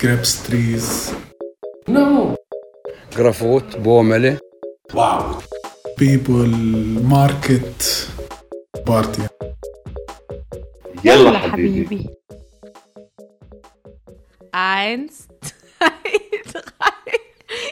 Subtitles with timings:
[0.00, 1.12] grapes trees.
[1.86, 2.36] No.
[3.14, 4.38] Grafot, Bomele.
[4.92, 5.42] Wow.
[5.96, 6.46] People,
[7.02, 8.08] market,
[8.86, 9.22] party.
[11.04, 12.08] يلا حبيبي.
[14.54, 16.20] Eins, zwei,
[16.52, 17.12] drei.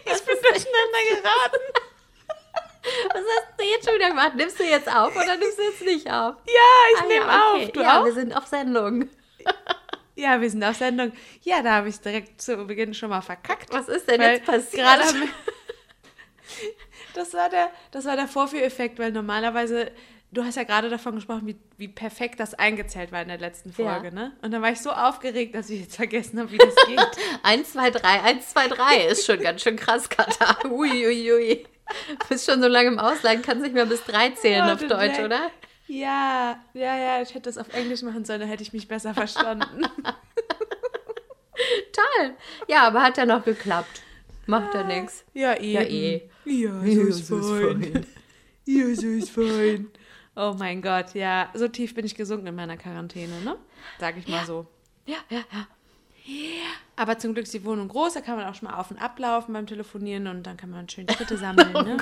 [0.04, 1.64] Ich bin durcheinander geraten.
[3.14, 4.34] Was hast du jetzt schon wieder gemacht?
[4.36, 6.34] Nimmst du jetzt auf oder nimmst du jetzt nicht auf?
[6.46, 7.64] Ja, ich Ah, nehme ja, okay.
[7.66, 7.72] auf.
[7.72, 8.04] Du ja, auch?
[8.06, 9.08] wir sind auf Sendung.
[10.15, 11.11] Ja, wir sind auf Sendung.
[11.43, 13.71] Ja, da habe ich direkt zu Beginn schon mal verkackt.
[13.71, 14.85] Was ist denn jetzt passiert?
[17.13, 19.89] Das, war der, das war der Vorführeffekt, weil normalerweise,
[20.31, 23.69] du hast ja gerade davon gesprochen, wie, wie perfekt das eingezählt war in der letzten
[23.81, 23.93] Ja.
[23.93, 24.33] Folge, ne?
[24.41, 26.99] Und dann war ich so aufgeregt, dass ich jetzt vergessen habe, wie das geht.
[27.43, 30.67] 1, 2, 3, 1, 2, 3 ist schon ganz schön krass, Katha.
[30.67, 31.65] Ui, ui, ui.
[32.27, 35.19] Bist schon so lange im Ausland, kannst nicht mehr bis drei zählen Ja, auf Deutsch,
[35.19, 35.51] oder?
[35.87, 39.13] Ja, ja, ja, ich hätte das auf Englisch machen sollen, dann hätte ich mich besser
[39.13, 39.81] verstanden.
[41.93, 42.35] Toll.
[42.67, 44.01] Ja, aber hat ja noch geklappt.
[44.45, 45.23] Macht ja nichts.
[45.33, 45.73] Ja, eben.
[45.73, 46.29] Ja, eh.
[46.45, 48.05] Ja, so ist fein.
[48.65, 49.89] Ja, so ist fein.
[50.35, 53.55] Oh mein Gott, ja, so tief bin ich gesunken in meiner Quarantäne, ne?
[53.99, 54.67] Sag ich mal so.
[55.05, 55.67] Ja, ja, ja.
[56.95, 58.97] Aber zum Glück ist die Wohnung groß, da kann man auch schon mal auf und
[58.97, 61.97] ablaufen beim Telefonieren und dann kann man schön Schritte sammeln, ne?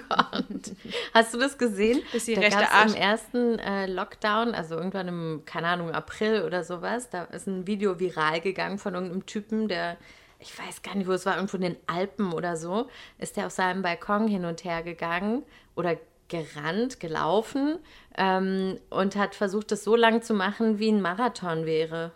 [1.13, 2.01] Hast du das gesehen?
[2.13, 6.43] Ist die da rechte Arsch- im ersten äh, Lockdown, also irgendwann im, keine Ahnung, April
[6.43, 9.97] oder sowas, da ist ein Video viral gegangen von irgendeinem Typen, der,
[10.39, 12.87] ich weiß gar nicht, wo es war, irgendwo in den Alpen oder so,
[13.17, 15.43] ist der auf seinem Balkon hin und her gegangen
[15.75, 15.97] oder
[16.29, 17.77] gerannt, gelaufen
[18.17, 22.11] ähm, und hat versucht, das so lang zu machen, wie ein Marathon wäre.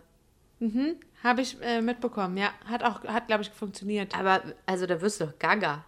[1.22, 2.50] Habe ich äh, mitbekommen, ja.
[2.66, 4.16] Hat auch, hat, glaube ich, funktioniert.
[4.18, 5.84] Aber, also da wirst du doch gaga.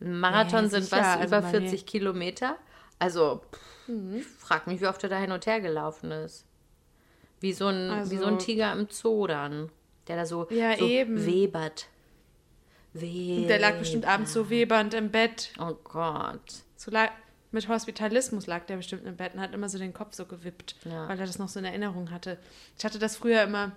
[0.00, 2.56] Ein Marathon Nee, sind was, also über bei 40 mir- Kilometer?
[2.98, 6.44] Also, pff, ich frag mich, wie oft er da hin und her gelaufen ist.
[7.40, 9.70] Wie so ein, wie so ein Also- Tiger im Zoo dann,
[10.08, 11.24] der da so, Ja, so eben.
[11.24, 11.86] webert.
[12.92, 13.50] Webert.
[13.50, 15.50] Der lag bestimmt abends so webernd im Bett.
[15.60, 16.64] Oh Gott.
[16.76, 17.10] So la-
[17.50, 20.76] mit Hospitalismus lag der bestimmt im Bett und hat immer so den Kopf so gewippt,
[20.84, 21.08] Ja.
[21.08, 22.38] weil er das noch so in Erinnerung hatte.
[22.76, 23.72] Ich hatte das früher immer,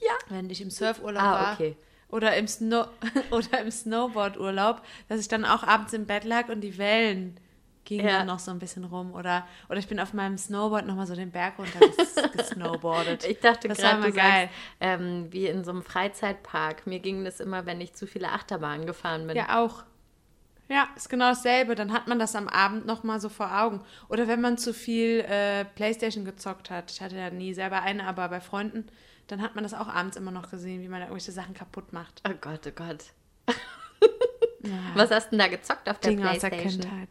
[0.00, 1.52] ja, wenn ich im Surfurlaub Ah, war.
[1.54, 1.76] okay.
[2.08, 2.88] Oder im, Snow
[3.30, 7.38] oder im Snowboardurlaub, dass ich dann auch abends im Bett lag und die Wellen
[7.84, 8.18] gingen Ja.
[8.18, 9.14] dann noch so ein bisschen rum.
[9.14, 13.24] Oder, oder ich bin auf meinem Snowboard nochmal so den Berg runter ges- gesnowboardet.
[13.24, 14.48] Ich dachte das war gerade, du geil.
[14.48, 16.86] sagst, ähm, wie in so einem Freizeitpark.
[16.86, 19.36] Mir ging das immer, wenn ich zu viele Achterbahnen gefahren bin.
[19.36, 19.84] Ja, auch.
[20.68, 21.74] Ja, ist genau dasselbe.
[21.74, 23.82] Dann hat man das am Abend nochmal so vor Augen.
[24.08, 26.90] Oder wenn man zu viel äh, Playstation gezockt hat.
[26.92, 28.86] Ich hatte ja nie selber eine, aber bei Freunden,
[29.30, 31.92] dann hat man das auch abends immer noch gesehen, wie man da irgendwelche Sachen kaputt
[31.92, 32.22] macht.
[32.28, 33.04] Oh Gott, oh Gott.
[34.94, 36.82] Was hast du denn da gezockt auf der Dinge aus der Playstation?
[36.82, 37.08] Kindheit.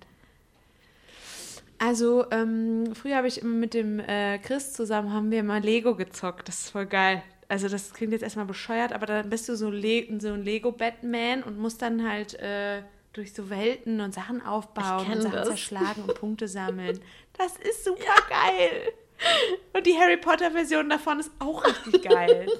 [1.79, 5.95] Also, ähm, früher habe ich immer mit dem äh, Chris zusammen, haben wir mal Lego
[5.95, 6.47] gezockt.
[6.49, 7.23] Das ist voll geil.
[7.47, 11.41] Also, das klingt jetzt erstmal bescheuert, aber dann bist du so, Le so ein Lego-Batman
[11.41, 15.47] und musst dann halt äh, durch so Welten und Sachen aufbauen und Sachen das.
[15.47, 16.99] zerschlagen und Punkte sammeln.
[17.37, 18.91] Das ist super geil.
[19.73, 22.47] Und die Harry Potter-Version davon ist auch richtig geil.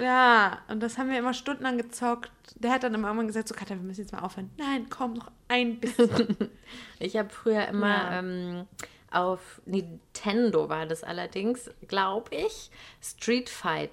[0.00, 2.30] Ja, und das haben wir immer stundenlang gezockt.
[2.54, 4.50] Der hat dann immer irgendwann gesagt, so Katja, wir müssen jetzt mal aufhören.
[4.56, 6.34] Nein, komm, noch ein bisschen.
[6.98, 8.18] Ich habe früher immer Ja.
[8.20, 8.66] ähm,
[9.10, 12.70] auf Nintendo war das allerdings, glaube ich,
[13.02, 13.92] Street Fighter.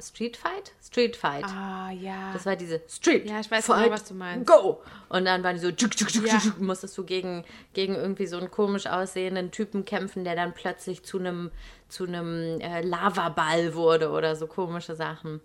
[0.00, 0.72] Street Fight?
[0.82, 1.44] Street Fight.
[1.46, 2.32] ah, ja.
[2.34, 4.46] Das war diese Street Ja, ich weiß Fight, genau, was du meinst.
[4.46, 4.82] Go!
[5.08, 6.38] Und dann waren die so, tschuk, tschuk, tschuk, Ja.
[6.38, 11.04] tschuk, musstest du gegen, gegen irgendwie so einen komisch aussehenden Typen kämpfen, der dann plötzlich
[11.04, 11.50] zu einem
[11.88, 15.40] zu einem äh, Lavaball wurde oder so komische Sachen.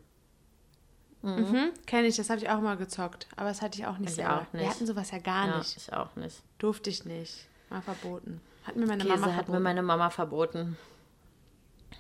[1.22, 3.28] mhm, Kenne ich, das habe ich auch mal gezockt.
[3.36, 4.38] Aber das hatte ich auch nicht Ich selber.
[4.42, 4.64] auch nicht.
[4.64, 5.76] Wir hatten sowas ja gar Ja, nicht.
[5.78, 6.42] ich auch nicht.
[6.58, 7.48] Durfte ich nicht.
[7.70, 8.40] War verboten.
[8.66, 9.64] Hat mir meine Käse Mama hat mir verboten.
[9.64, 10.78] meine Mama verboten,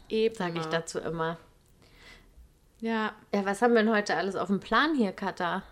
[0.10, 0.36] Eben.
[0.36, 1.38] sage ich dazu immer.
[2.80, 5.64] Ja, Ja, was haben wir denn heute alles auf dem Plan hier, Katha?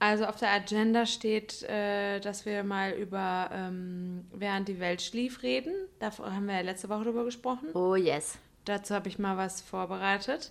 [0.00, 5.42] also auf der Agenda steht, äh, dass wir mal über ähm, Während die Welt schlief
[5.42, 5.74] reden.
[6.00, 7.68] Da haben wir ja letzte Woche drüber gesprochen.
[7.74, 8.38] Oh yes.
[8.64, 10.50] Dazu habe ich mal was vorbereitet.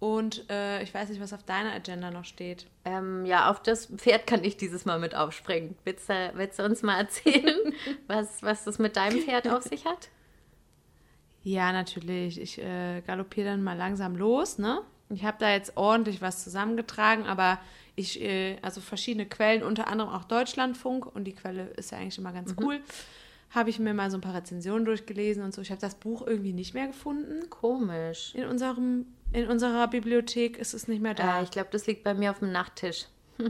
[0.00, 2.66] Und äh, ich weiß nicht, was auf deiner Agenda noch steht.
[2.86, 5.76] Ähm, ja, auf das Pferd kann ich dieses Mal mit aufspringen.
[5.84, 7.74] Willst du, willst du uns mal erzählen,
[8.06, 10.08] was, was das mit deinem Pferd auf sich hat?
[11.42, 12.40] Ja, natürlich.
[12.40, 14.82] Ich äh, galoppiere dann mal langsam los, ne?
[15.08, 17.58] Ich habe da jetzt ordentlich was zusammengetragen, aber
[17.96, 22.18] ich, äh, also verschiedene Quellen, unter anderem auch Deutschlandfunk, und die Quelle ist ja eigentlich
[22.18, 22.80] immer ganz cool,
[23.50, 25.60] habe ich mir mal so ein paar Rezensionen durchgelesen und so.
[25.60, 27.50] Ich habe das Buch irgendwie nicht mehr gefunden.
[27.50, 28.32] Komisch.
[28.34, 31.40] In, unserem, in unserer Bibliothek ist es nicht mehr da.
[31.40, 33.06] Äh, ich glaube, das liegt bei mir auf dem Nachttisch.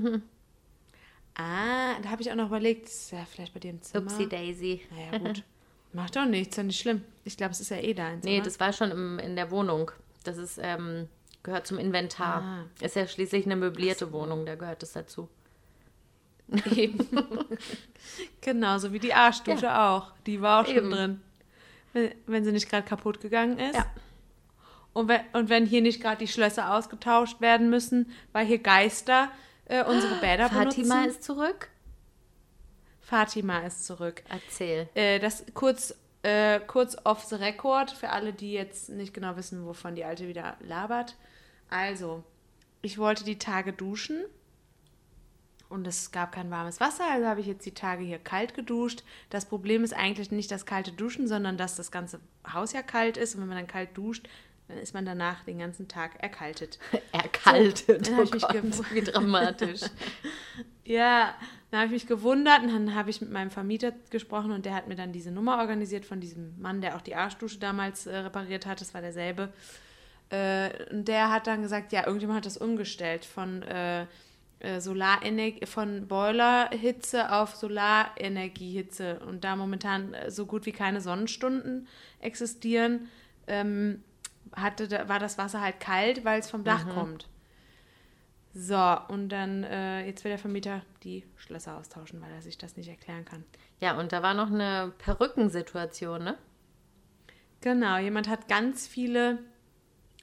[1.34, 4.10] ah, da habe ich auch noch überlegt, das ist ja vielleicht bei dir im Zimmer.
[4.10, 4.80] Upsi Daisy.
[4.90, 5.44] Naja, gut.
[5.92, 7.02] Macht doch nichts, ist ja nicht schlimm.
[7.24, 8.24] Ich glaube, es ist ja eh deins.
[8.24, 8.44] Nee, oder?
[8.44, 9.90] das war schon im, in der Wohnung.
[10.24, 11.08] Das ist, ähm,
[11.42, 12.42] Gehört zum Inventar.
[12.42, 12.84] Ah.
[12.84, 15.28] Ist ja schließlich eine möblierte Wohnung, da gehört es dazu.
[16.74, 17.08] Eben.
[18.40, 20.12] Genauso wie die Arschdusche auch.
[20.26, 20.90] Die war auch schon Eben.
[20.90, 21.20] drin.
[21.92, 23.76] Wenn, wenn sie nicht gerade kaputt gegangen ist.
[23.76, 23.86] Ja.
[24.92, 29.30] Und wenn, und wenn hier nicht gerade die Schlösser ausgetauscht werden müssen, weil hier Geister
[29.64, 31.10] äh, unsere Bäder Fatima benutzen.
[31.10, 31.68] ist zurück.
[33.10, 34.22] Fatima ist zurück.
[34.28, 34.88] Erzähl.
[34.94, 39.66] Äh, das kurz, äh, kurz off the record für alle, die jetzt nicht genau wissen,
[39.66, 41.16] wovon die Alte wieder labert.
[41.68, 42.22] Also,
[42.82, 44.20] ich wollte die Tage duschen
[45.68, 49.02] und es gab kein warmes Wasser, also habe ich jetzt die Tage hier kalt geduscht.
[49.28, 52.20] Das Problem ist eigentlich nicht das kalte Duschen, sondern dass das ganze
[52.52, 54.28] Haus ja kalt ist und wenn man dann kalt duscht,
[54.68, 56.78] dann ist man danach den ganzen Tag erkaltet.
[57.12, 58.06] Erkaltet.
[58.06, 58.54] dann oh Gott,
[58.92, 59.80] wie dramatisch.
[60.90, 61.36] Ja,
[61.70, 64.74] dann habe ich mich gewundert und dann habe ich mit meinem Vermieter gesprochen und der
[64.74, 68.16] hat mir dann diese Nummer organisiert von diesem Mann, der auch die Arschdusche damals äh,
[68.16, 68.80] repariert hat.
[68.80, 69.52] Das war derselbe.
[70.30, 74.06] Äh, und der hat dann gesagt, ja, irgendjemand hat das umgestellt von äh,
[74.58, 81.86] äh, Solarenergie, von Boilerhitze auf Solarenergiehitze und da momentan äh, so gut wie keine Sonnenstunden
[82.18, 83.08] existieren,
[83.46, 84.02] ähm,
[84.56, 87.28] hatte, war das Wasser halt kalt, weil es vom Dach kommt.
[88.52, 92.76] So, und dann, äh, jetzt will der Vermieter die Schlösser austauschen, weil er sich das
[92.76, 93.44] nicht erklären kann.
[93.80, 96.36] Ja, und da war noch eine Perückensituation, ne?
[97.60, 99.38] Genau, jemand hat ganz viele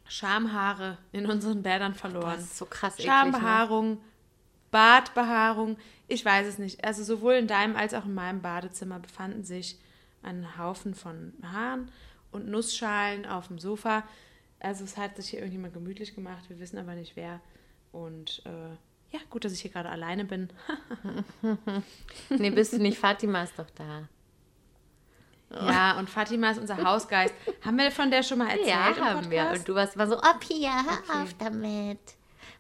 [0.07, 2.35] Schamhaare in unseren Bädern verloren.
[2.35, 3.13] Das ist so krass eklig, ne?
[3.13, 4.01] Schambehaarung,
[4.71, 5.77] Bartbehaarung,
[6.07, 6.83] ich weiß es nicht.
[6.83, 9.79] Also sowohl in deinem als auch in meinem Badezimmer befanden sich
[10.21, 11.91] ein Haufen von Haaren
[12.31, 14.03] und Nussschalen auf dem Sofa.
[14.59, 17.39] Also es hat sich hier irgendjemand gemütlich gemacht, wir wissen aber nicht wer.
[18.05, 20.49] Und äh, ja, gut, dass ich hier gerade alleine bin.
[22.29, 22.97] Nee, bist du nicht.
[22.99, 24.07] Fatima ist doch da.
[25.49, 27.33] Ja, und Fatima ist unser Hausgeist.
[27.63, 29.49] Haben wir von der schon mal erzählt Ja, haben wir.
[29.55, 31.99] Und du warst immer so, ab hier, hör auf damit.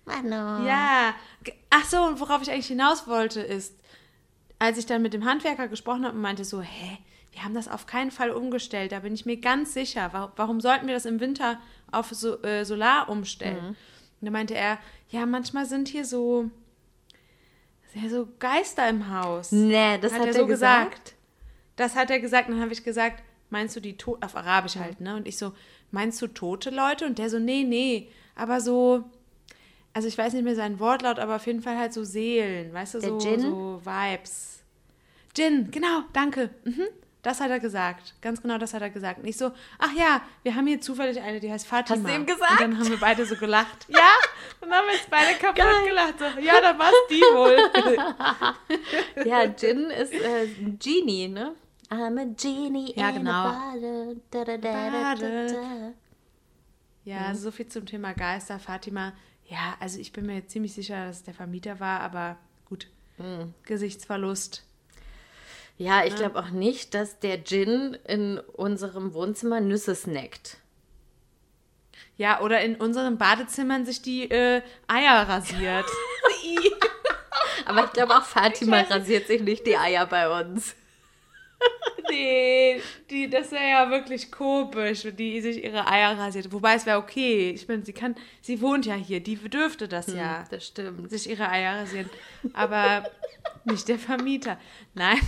[0.05, 0.65] Mano.
[0.65, 1.13] Ja.
[1.43, 3.77] Ge- Ach so, und worauf ich eigentlich hinaus wollte, ist,
[4.57, 6.97] als ich dann mit dem Handwerker gesprochen habe und meinte so, hä,
[7.33, 10.31] wir haben das auf keinen Fall umgestellt, da bin ich mir ganz sicher.
[10.37, 11.59] Warum, sollten wir das im Winter
[11.91, 13.75] auf so, äh, Solar umstellen?
[14.19, 14.79] Und da meinte er,
[15.09, 16.49] ja, manchmal sind hier so,
[17.93, 19.51] ja, so Geister im Haus.
[19.51, 20.91] Nee, das hat, hat er so gesagt?
[20.91, 21.15] gesagt.
[21.75, 22.47] Das hat er gesagt.
[22.47, 25.15] Und dann habe ich gesagt, meinst du die Tote, auf Arabisch halt, ne?
[25.15, 25.53] Und ich so,
[25.91, 27.05] meinst du tote Leute?
[27.05, 29.03] Und der so, nee, nee, aber so,
[29.93, 32.95] also ich weiß nicht mehr seinen Wortlaut, aber auf jeden Fall halt so Seelen, weißt
[32.95, 33.41] du, Der so, Djinn?
[33.41, 34.59] so Vibes.
[35.35, 36.49] Djinn, genau, danke.
[36.65, 36.87] Mhm.
[37.27, 38.13] Das hat er gesagt.
[38.21, 39.19] Ganz genau das hat er gesagt.
[39.19, 41.99] Und ich so, ach ja, wir haben hier zufällig eine, die heißt Fatima.
[41.99, 42.51] Hast du ihm gesagt?
[42.51, 43.85] Und dann haben wir beide so gelacht.
[43.97, 44.13] Ja,
[44.61, 46.19] dann haben wir jetzt beide kaputt gelacht.
[46.19, 47.57] So, ja, dann war es die wohl.
[49.25, 51.53] Ja, Jin ist äh, ein Genie, ne?
[51.89, 53.51] I'm a genie Ja, genau.
[54.31, 54.55] Da, da.
[57.03, 59.11] Ja, so viel zum Thema Geister, Fatima.
[59.49, 62.87] Ja, also ich bin mir jetzt ziemlich sicher, dass es der Vermieter war, aber gut.
[63.63, 64.63] Gesichtsverlust.
[65.77, 70.57] Ja, ich glaube auch nicht, dass der Gin in unserem Wohnzimmer Nüsse snackt.
[72.17, 75.85] Ja, oder in unseren Badezimmern sich die äh, Eier rasiert.
[77.65, 80.75] Aber ich glaube auch Fatima rasiert sich nicht die Eier bei uns.
[82.09, 86.51] nee, die, das wäre ja wirklich komisch, wenn die sich ihre Eier rasiert.
[86.51, 87.51] Wobei es wäre okay.
[87.51, 90.43] Ich meine, sie kann, sie wohnt ja hier, die dürfte das ja.
[90.49, 91.09] Das stimmt.
[91.11, 92.09] Sich ihre Eier rasieren.
[92.53, 93.03] Aber
[93.65, 94.59] nicht der Vermieter.
[94.95, 95.19] Nein.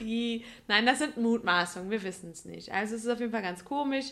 [0.00, 2.72] Nein, das sind Mutmaßungen, wir wissen es nicht.
[2.72, 4.06] Also es ist auf jeden Fall ganz komisch.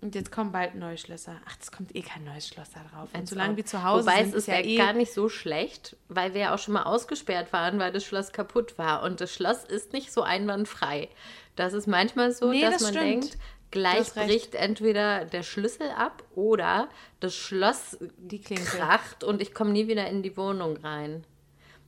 [0.00, 1.40] Und jetzt kommen bald neue Schlösser.
[1.48, 3.08] Ach, es kommt eh kein neues Schloss da drauf.
[3.14, 5.96] Und solange wir zu Hause Wobei sind, es ist ja eh gar nicht so schlecht,
[6.08, 9.02] weil wir ja auch schon mal ausgesperrt waren, weil das Schloss kaputt war.
[9.02, 11.08] Und das Schloss ist nicht so einwandfrei.
[11.56, 13.06] Das ist manchmal so, Nee, dass das man stimmt.
[13.06, 13.38] denkt,
[13.70, 16.90] gleich bricht entweder der Schlüssel ab oder
[17.20, 21.24] das Schloss Die kracht und ich komme nie wieder in die Wohnung rein.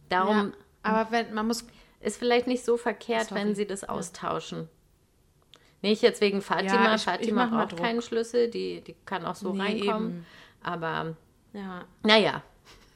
[0.09, 1.67] Darum Ja, aber wenn, man muss
[2.01, 3.41] ist vielleicht nicht so verkehrt, Sorry.
[3.41, 4.69] wenn sie das austauschen.
[5.83, 6.75] Nicht jetzt wegen Fatima.
[6.75, 10.09] Ja, ich- ich Fatima mal braucht keinen Schlüssel, die, die kann auch so Nee, reinkommen.
[10.11, 10.27] eben.
[10.63, 11.17] Aber
[11.53, 11.85] ja.
[12.03, 12.43] naja,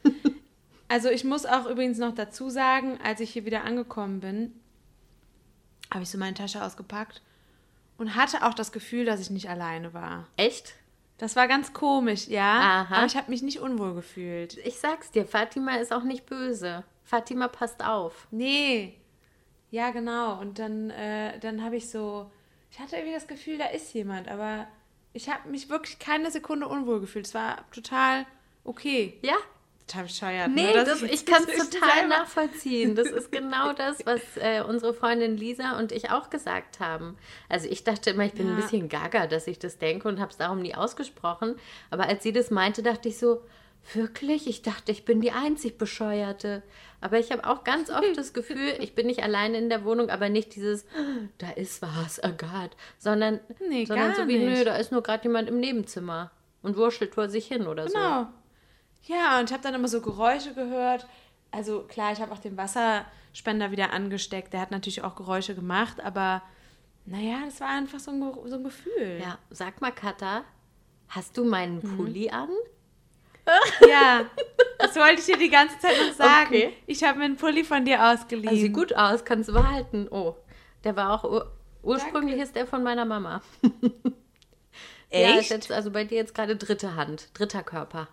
[0.87, 4.53] Also ich muss auch übrigens noch dazu sagen, als ich hier wieder angekommen bin,
[5.93, 7.21] habe ich so meine Tasche ausgepackt
[7.97, 10.27] und hatte auch das Gefühl, dass ich nicht alleine war.
[10.37, 10.73] echt?
[11.17, 12.59] Das war ganz komisch, ja.
[12.81, 12.95] Aha.
[12.95, 14.57] Aber ich habe mich nicht unwohl gefühlt.
[14.65, 16.83] Ich sag's dir, Fatima ist auch nicht böse.
[17.11, 18.27] Fatima passt auf.
[18.31, 18.97] Nee.
[19.69, 20.39] Ja, genau.
[20.39, 22.31] Und dann, äh, dann habe ich so,
[22.71, 24.65] ich hatte irgendwie das Gefühl, da ist jemand, aber
[25.11, 27.25] ich habe mich wirklich keine Sekunde unwohl gefühlt.
[27.27, 28.25] Es war total
[28.63, 29.19] okay.
[29.23, 29.33] Ja,
[29.87, 30.51] total bescheuert.
[30.51, 30.85] Nee, ne?
[30.85, 32.95] Das, jetzt ich kann es total selber- nachvollziehen.
[32.95, 37.17] Das ist genau das, was äh, unsere Freundin Lisa und ich auch gesagt haben.
[37.49, 38.61] Also ich dachte immer, ich bin ein Ja.
[38.63, 41.55] bisschen gaga, dass ich das denke und habe es darum nie ausgesprochen.
[41.89, 43.41] Aber als sie das meinte, dachte ich so,
[43.93, 44.47] wirklich?
[44.47, 46.63] Ich dachte, ich bin die einzig Bescheuerte.
[47.01, 50.09] Aber ich habe auch ganz oft das Gefühl, ich bin nicht alleine in der Wohnung,
[50.09, 50.85] aber nicht dieses,
[51.39, 54.67] da ist was, oh Gott, sondern, Nee, sondern so wie, nö, nicht.
[54.67, 57.93] da ist nur gerade jemand im Nebenzimmer und wurschtelt vor sich hin oder so.
[57.97, 58.27] Genau.
[59.05, 61.07] Ja, und ich habe dann immer so Geräusche gehört.
[61.49, 64.53] Also klar, ich habe auch den Wasserspender wieder angesteckt.
[64.53, 66.43] Der hat natürlich auch Geräusche gemacht, aber
[67.05, 69.19] naja, das war einfach so ein, so ein Gefühl.
[69.19, 70.43] Ja, sag mal, Katha,
[71.09, 71.97] hast du meinen Mhm.
[71.97, 72.49] Pulli an?
[73.89, 74.25] Ja,
[74.79, 76.47] das wollte ich dir die ganze Zeit noch sagen.
[76.47, 76.73] Okay.
[76.85, 78.49] Ich habe mir einen Pulli von dir ausgeliehen.
[78.49, 80.07] Also sieht gut aus, kannst du behalten.
[80.09, 80.35] Oh,
[80.83, 81.51] der war auch ur
[81.83, 83.41] ursprünglich ist der von meiner Mama.
[85.13, 85.49] Ja, ist Echt?
[85.49, 88.07] jetzt also bei dir jetzt gerade dritte Hand, dritter Körper.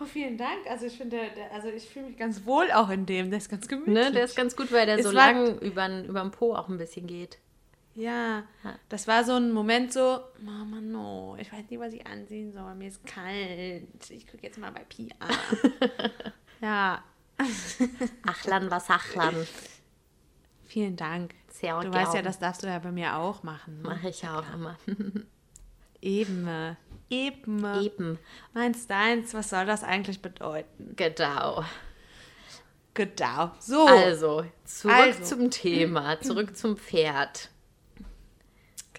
[0.00, 0.66] Oh, vielen Dank.
[0.66, 1.18] Also ich finde,
[1.52, 3.28] also ich fühle mich ganz wohl auch in dem.
[3.28, 3.94] Der ist ganz gemütlich.
[3.94, 6.78] Ne, der ist ganz gut, weil der Es so lang über den Po auch ein
[6.78, 7.38] bisschen geht.
[8.00, 8.44] Ja,
[8.88, 12.74] das war so ein Moment so, Mama, no, ich weiß nicht, was ich anziehen soll,
[12.74, 13.88] mir ist kalt.
[14.10, 15.14] Ich gucke jetzt mal bei Pia.
[16.60, 17.02] ja,
[18.26, 19.34] Achlan was Achlan.
[20.64, 21.34] vielen Dank.
[21.48, 21.94] Sehr Du gern.
[21.94, 23.82] weißt ja, das darfst du ja bei mir auch machen.
[23.82, 23.88] Ne?
[23.88, 24.76] mache ich ja auch immer.
[26.00, 26.76] Eben.
[27.10, 27.82] Eben.
[27.82, 28.18] Eben,
[28.54, 30.94] Meins deins, was soll das eigentlich bedeuten?
[30.96, 31.64] genau.
[32.94, 33.50] Genau.
[33.60, 33.86] So.
[33.86, 35.22] Also, zurück Also.
[35.24, 37.48] zum Thema, zurück zum Pferd.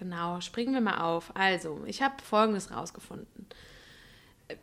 [0.02, 1.30] Genau, springen wir mal auf.
[1.36, 3.46] Also, ich habe Folgendes rausgefunden.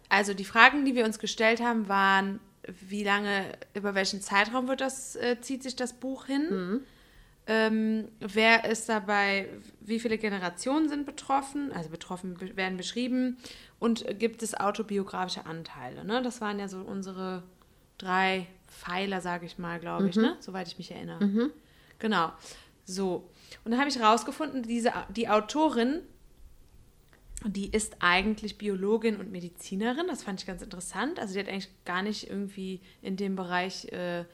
[0.10, 2.42] Also, die Fragen, die wir uns gestellt haben, waren,
[2.82, 6.48] wie lange, über welchen Zeitraum wird das, äh, zieht sich das Buch hin?
[7.48, 9.48] Ähm, wer ist dabei,
[9.80, 11.72] wie viele Generationen sind betroffen?
[11.72, 13.38] Also betroffen be- werden beschrieben
[13.80, 16.04] und gibt es autobiografische Anteile?
[16.06, 16.22] Ne?
[16.22, 17.42] Das waren ja so unsere
[17.98, 20.38] drei Pfeiler, sage ich mal, glaube ich, ne?
[20.42, 21.24] soweit ich mich erinnere.
[21.98, 22.32] Genau.
[22.86, 23.28] So.
[23.64, 26.02] Und dann habe ich rausgefunden, diese, die Autorin,
[27.46, 30.08] die ist eigentlich Biologin und Medizinerin.
[30.08, 31.20] Das fand ich ganz interessant.
[31.20, 34.26] Also die hat eigentlich gar nicht irgendwie in dem Bereich äh,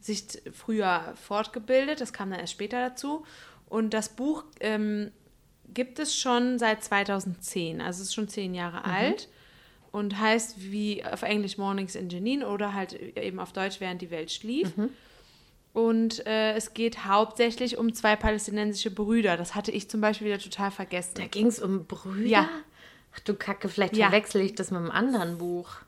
[0.00, 2.00] sich früher fortgebildet.
[2.00, 3.24] Das kam dann erst später dazu.
[3.66, 5.12] Und das Buch ähm,
[5.72, 7.80] gibt es schon seit 2010.
[7.80, 9.28] Also es ist schon zehn Jahre alt
[9.92, 14.10] und heißt wie auf Englisch Mornings in Jenin oder halt eben auf Deutsch während die
[14.10, 14.72] Welt schlief.
[15.74, 19.36] Und äh, es geht hauptsächlich um zwei palästinensische Brüder.
[19.36, 21.14] Das hatte ich zum Beispiel wieder total vergessen.
[21.16, 22.26] Da ging es um Brüder?
[22.28, 22.48] Ja.
[23.14, 24.06] Ach du Kacke, vielleicht Ja.
[24.08, 25.78] verwechsel ich das mit einem anderen Buch.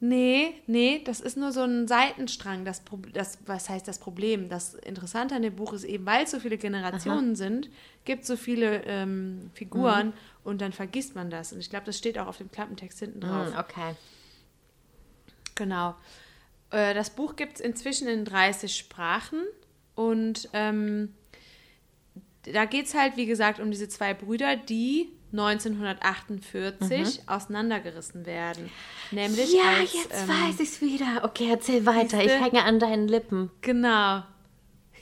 [0.00, 2.64] Nee, nee, das ist nur so ein Seitenstrang.
[2.64, 4.48] Das, Pro- das, was heißt das Problem?
[4.48, 7.70] Das Interessante an dem Buch ist eben, weil es so viele Generationen sind,
[8.04, 10.12] gibt es so viele ähm, Figuren
[10.44, 11.52] und dann vergisst man das.
[11.52, 13.46] Und ich glaube, das steht auch auf dem Klappentext hinten drauf.
[13.52, 13.94] Hm, okay.
[15.54, 15.94] Genau.
[16.70, 19.42] Äh, das Buch gibt es inzwischen in 30 Sprachen
[19.94, 21.14] und ähm,
[22.42, 28.70] da geht es halt, wie gesagt, um diese zwei Brüder, die 1948 auseinandergerissen werden.
[29.10, 31.24] Nämlich Ja, als, jetzt ähm, weiß ich's wieder.
[31.24, 32.22] Okay, erzähl weiter.
[32.22, 33.50] Ich hänge an deinen Lippen.
[33.60, 34.22] Genau.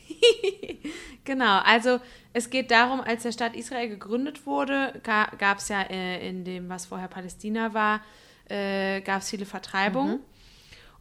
[1.24, 2.00] genau, also
[2.32, 6.44] es geht darum, als der Staat Israel gegründet wurde, ga, gab es ja äh, in
[6.44, 8.00] dem, was vorher Palästina war,
[8.48, 10.20] äh, gab es viele Vertreibungen.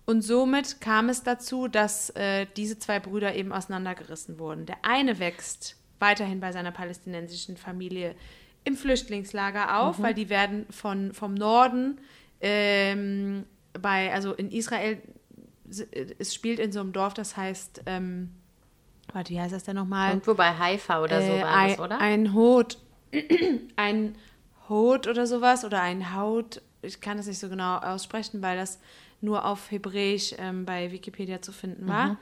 [0.06, 4.66] Und somit kam es dazu, dass äh, diese zwei Brüder eben auseinandergerissen wurden.
[4.66, 8.16] Der eine wächst weiterhin bei seiner palästinensischen Familie
[8.66, 12.00] im Flüchtlingslager auf, weil die werden von, vom Norden
[12.42, 13.46] ähm,
[13.80, 15.02] bei, also in Israel,
[15.70, 15.86] s-
[16.20, 18.32] es spielt in so einem Dorf, das heißt, ähm,
[19.14, 20.10] warte, wie heißt das denn nochmal?
[20.12, 22.02] Irgendwo bei Haifa oder so Äh, war ein, das, oder?
[22.02, 22.78] Ein Hot.
[23.78, 24.16] ein
[24.70, 26.62] Hot oder sowas oder ein Haut.
[26.82, 28.80] Ich kann das nicht so genau aussprechen, weil das
[29.24, 32.08] nur auf Hebräisch ähm, bei Wikipedia zu finden war.
[32.08, 32.18] Mhm.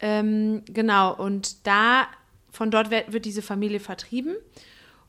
[0.00, 2.06] Ähm, genau, und da,
[2.50, 4.36] von dort wird, wird diese Familie vertrieben.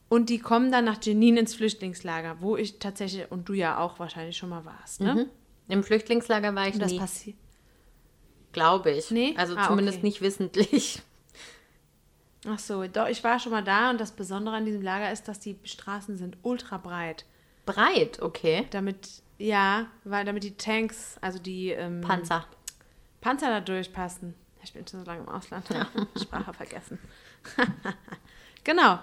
[0.07, 3.97] Und die kommen dann nach Jenin ins Flüchtlingslager, wo ich tatsächlich, und du ja auch
[3.99, 5.15] wahrscheinlich schon mal warst, ne?
[5.15, 5.25] Mhm.
[5.67, 7.37] Im Flüchtlingslager war ich Und das nie, passiert.
[8.51, 9.09] glaube ich.
[9.09, 9.33] Nee?
[9.35, 10.05] Also Ah, zumindest okay.
[10.07, 11.01] nicht wissentlich.
[12.47, 15.27] Ach so, doch, ich war schon mal da und das Besondere an diesem Lager ist,
[15.27, 17.25] dass die Straßen sind ultra breit.
[17.65, 18.67] Breit, okay.
[18.69, 22.45] Damit, ja, weil damit die Tanks, also die ähm, Panzer.
[23.21, 24.35] Panzer da durchpassen.
[24.63, 25.67] Ich bin schon so lange im Ausland.
[26.21, 26.99] Sprache vergessen.
[28.63, 28.99] genau.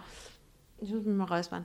[0.78, 1.64] Ich muss mich mal räuspern.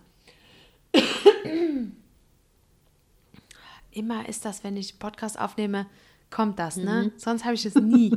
[3.92, 5.88] Immer ist das, wenn ich Podcast aufnehme,
[6.30, 7.12] kommt das, ne?
[7.18, 8.16] Sonst habe ich es nie.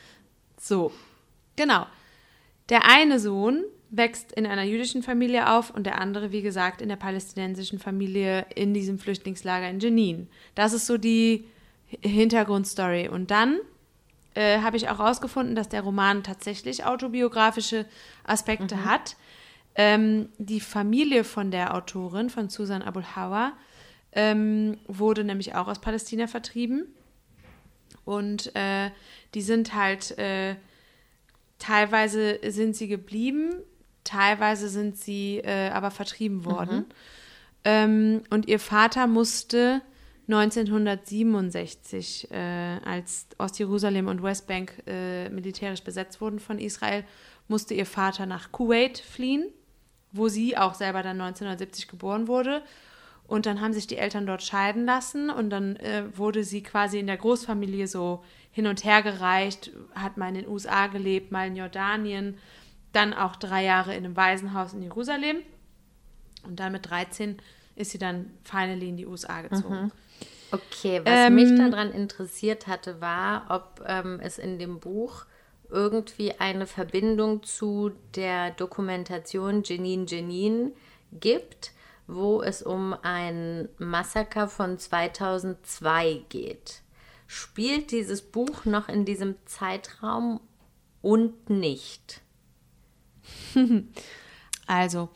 [0.60, 0.92] so.
[1.56, 1.86] Genau.
[2.68, 6.88] Der eine Sohn wächst in einer jüdischen Familie auf und der andere, wie gesagt, in
[6.88, 10.28] der palästinensischen Familie in diesem Flüchtlingslager in Jenin.
[10.54, 11.46] Das ist so die
[12.02, 13.08] Hintergrundstory.
[13.08, 13.60] Und dann
[14.34, 17.86] äh, habe ich auch herausgefunden, dass der Roman tatsächlich autobiografische
[18.24, 19.16] Aspekte hat.
[19.74, 23.52] Ähm, die Familie von der Autorin, von Susan Abul Hawa,
[24.12, 26.86] ähm, wurde nämlich auch aus Palästina vertrieben.
[28.04, 28.90] Und äh,
[29.34, 30.56] die sind halt, äh,
[31.58, 33.54] teilweise sind sie geblieben,
[34.06, 36.86] teilweise sind sie äh, aber vertrieben worden.
[37.64, 39.82] Ähm, und ihr Vater musste
[40.28, 47.04] 1967, äh, als Ostjerusalem und Westbank äh, militärisch besetzt wurden von Israel,
[47.48, 49.52] musste ihr Vater nach Kuwait fliehen,
[50.12, 52.62] wo sie auch selber dann 1970 geboren wurde.
[53.28, 56.98] Und dann haben sich die Eltern dort scheiden lassen und dann äh, wurde sie quasi
[56.98, 58.22] in der Großfamilie so
[58.52, 62.38] hin und her gereicht, hat mal in den USA gelebt, mal in Jordanien,
[62.96, 65.38] dann auch drei Jahre in einem Waisenhaus in Jerusalem.
[66.44, 67.36] Und dann mit 13
[67.76, 69.92] ist sie dann finally in die USA gezogen.
[70.50, 75.26] Okay, was Ähm, mich daran interessiert hatte, war, ob ähm, es in dem Buch
[75.68, 80.72] irgendwie eine Verbindung zu der Dokumentation Jenin Jenin
[81.12, 81.72] gibt,
[82.06, 86.82] wo es um ein Massaker von 2002 geht.
[87.26, 90.40] Spielt dieses Buch noch in diesem Zeitraum
[91.02, 92.22] und nicht?
[94.68, 95.10] Also,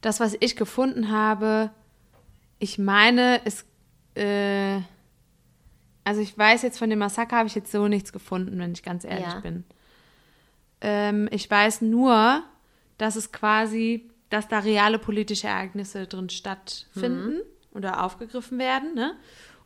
[0.00, 1.70] das, was ich gefunden habe,
[2.58, 3.66] ich meine, es,
[4.14, 4.80] äh,
[6.02, 8.82] also ich weiß jetzt von dem Massaker habe ich jetzt so nichts gefunden, wenn ich
[8.82, 9.40] ganz ehrlich Ja.
[9.40, 9.64] bin.
[10.80, 12.42] Ähm, ich weiß nur,
[12.96, 17.40] dass es quasi, dass da reale politische Ereignisse drin stattfinden
[17.72, 19.14] oder aufgegriffen werden, ne?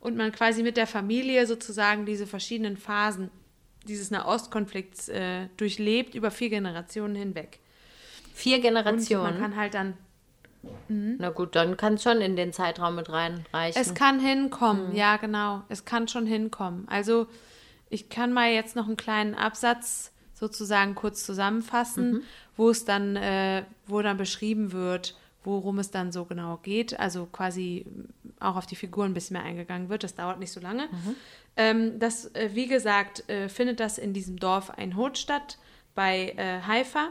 [0.00, 3.30] Und man quasi mit der Familie sozusagen diese verschiedenen Phasen
[3.86, 7.59] dieses Nahostkonflikts äh, durchlebt über vier Generationen hinweg.
[8.32, 9.32] Vier Und Generationen.
[9.32, 9.94] man kann halt dann
[10.88, 13.80] Na gut, dann kann es schon in den Zeitraum mit reinreichen.
[13.80, 15.62] Es kann hinkommen, ja, genau.
[15.68, 16.86] Es kann schon hinkommen.
[16.88, 17.26] Also,
[17.88, 22.22] ich kann mal jetzt noch einen kleinen Absatz sozusagen kurz zusammenfassen,
[22.56, 26.98] wo es dann, äh, wo dann beschrieben wird, worum es dann so genau geht.
[26.98, 27.86] Also quasi
[28.38, 30.02] auch auf die Figuren ein bisschen mehr eingegangen wird.
[30.02, 30.88] Das dauert nicht so lange.
[31.56, 35.58] Ähm, das, äh, wie gesagt, äh, findet das in diesem Dorf ein Hot statt
[35.94, 37.08] bei äh, Haifa.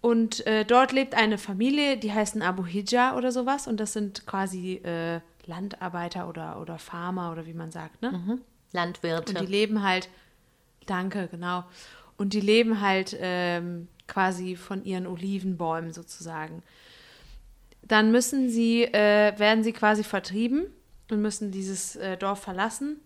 [0.00, 3.66] Und äh, dort lebt eine Familie, die heißen Abu Hijja oder sowas.
[3.66, 8.00] Und das sind quasi äh, Landarbeiter oder, oder Farmer oder wie man sagt.
[8.02, 8.12] Ne?
[8.72, 9.32] Landwirte.
[9.32, 10.08] Und die leben halt,
[10.86, 11.64] danke, genau.
[12.16, 16.62] Und die leben halt ähm, quasi von ihren Olivenbäumen sozusagen.
[17.82, 20.66] Dann müssen sie, äh, werden sie quasi vertrieben
[21.10, 23.00] und müssen dieses äh, Dorf verlassen.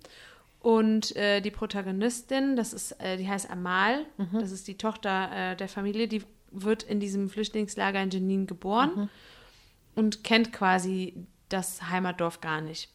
[0.61, 5.57] Und äh, die Protagonistin, das ist, äh, die heißt Amal, das ist die Tochter äh,
[5.57, 9.11] der Familie, die wird in diesem Flüchtlingslager in Jenin geboren
[9.95, 12.91] und kennt quasi das Heimatdorf gar nicht.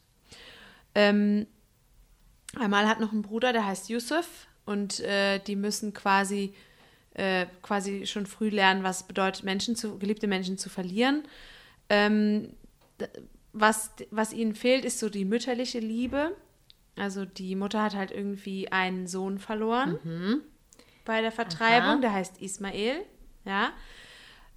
[0.96, 1.48] Ähm,
[2.56, 6.54] Amal hat noch einen Bruder, der heißt Yusuf und äh, die müssen quasi,
[7.14, 11.24] äh, quasi schon früh lernen, was es bedeutet, Menschen zu, geliebte Menschen zu verlieren.
[11.90, 12.54] Ähm,
[13.54, 16.36] was, was ihnen fehlt, ist so die mütterliche Liebe.
[16.96, 20.00] Also die Mutter hat halt irgendwie einen Sohn verloren
[21.08, 22.02] bei der Vertreibung, Aha.
[22.02, 23.06] der heißt Ismael,
[23.48, 23.70] ja.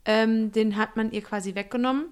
[0.04, 2.06] Ähm, den hat man ihr quasi weggenommen.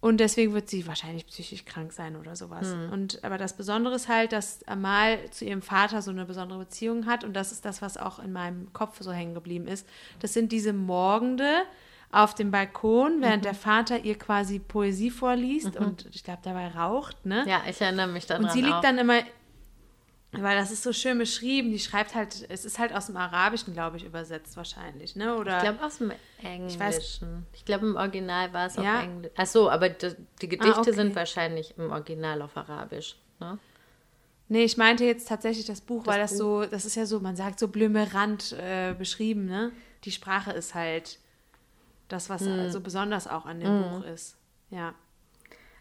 [0.00, 2.76] Und deswegen wird sie wahrscheinlich psychisch krank sein oder sowas.
[2.92, 7.06] Und aber das Besondere ist halt, dass Amal zu ihrem Vater so eine besondere Beziehung
[7.06, 7.24] hat.
[7.24, 9.88] Und das ist das, was auch in meinem Kopf so hängen geblieben ist.
[10.20, 11.62] Das sind diese Morgende
[12.12, 17.26] auf dem Balkon, während der Vater ihr quasi Poesie vorliest und ich glaube, dabei raucht,
[17.26, 17.44] ne?
[17.48, 18.44] ja, ich erinnere mich daran.
[18.44, 18.80] Und sie liegt auch.
[18.80, 19.18] dann immer,
[20.32, 23.72] weil das ist so schön beschrieben, die schreibt halt, es ist halt aus dem Arabischen,
[23.72, 25.36] glaube ich, übersetzt wahrscheinlich, ne?
[25.36, 26.12] Oder Ich glaube aus dem
[26.42, 26.68] Englischen.
[26.68, 27.20] Ich, weiß-
[27.64, 28.98] glaube im Original war es Ja.
[28.98, 29.32] auf Englisch.
[29.36, 30.92] Ach so, aber die, die Gedichte okay.
[30.92, 33.16] sind wahrscheinlich im Original auf Arabisch.
[33.40, 33.58] Ne?
[34.48, 36.38] Nee, ich meinte jetzt tatsächlich das Buch, weil das Buch.
[36.38, 39.72] so, das ist ja so, man sagt so blümerant äh, beschrieben, ne?
[40.04, 41.18] Die Sprache ist halt
[42.08, 42.70] das, was Hm.
[42.70, 44.36] so besonders auch an dem Buch ist.
[44.70, 44.94] Ja.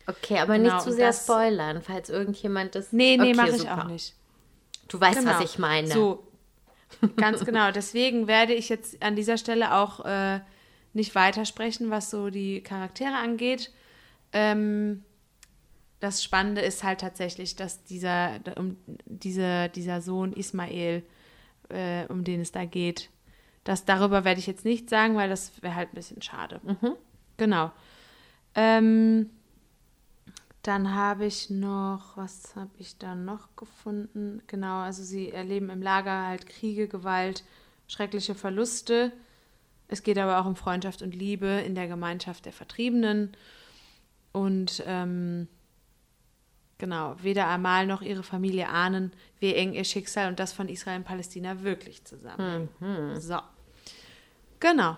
[0.08, 2.92] Okay, aber Genau, nicht zu sehr das- spoilern, falls irgendjemand das.
[2.94, 4.16] Nee, nee, okay, mache ich auch nicht.
[4.88, 5.32] Du weißt, Genau.
[5.32, 5.88] was ich meine.
[5.88, 6.28] So,
[7.18, 7.72] ganz genau.
[7.72, 10.40] Deswegen werde ich jetzt an dieser Stelle auch äh,
[10.94, 13.72] nicht weitersprechen, was so die Charaktere angeht.
[14.34, 15.04] Ähm,
[16.00, 21.04] das Spannende ist halt tatsächlich, dass dieser, um, dieser, dieser Sohn Ismael,
[21.70, 23.10] äh, um den es da geht,
[23.64, 26.62] das, darüber werde ich jetzt nicht sagen, weil das wäre halt ein bisschen schade.
[27.38, 27.72] Genau.
[28.54, 29.32] Ähm,
[30.66, 34.42] dann habe ich noch, was habe ich da noch gefunden?
[34.48, 37.44] Genau, also sie erleben im Lager halt Kriege, Gewalt,
[37.88, 39.12] schreckliche Verluste.
[39.88, 43.38] Es geht aber auch um Freundschaft und Liebe in der Gemeinschaft der Vertriebenen.
[44.32, 45.48] Und ähm,
[46.80, 50.98] genau, weder Amal noch ihre Familie ahnen, wie eng ihr Schicksal und das von Israel
[50.98, 52.70] und Palästina wirklich zusammen.
[53.20, 53.38] So.
[54.60, 54.98] Genau.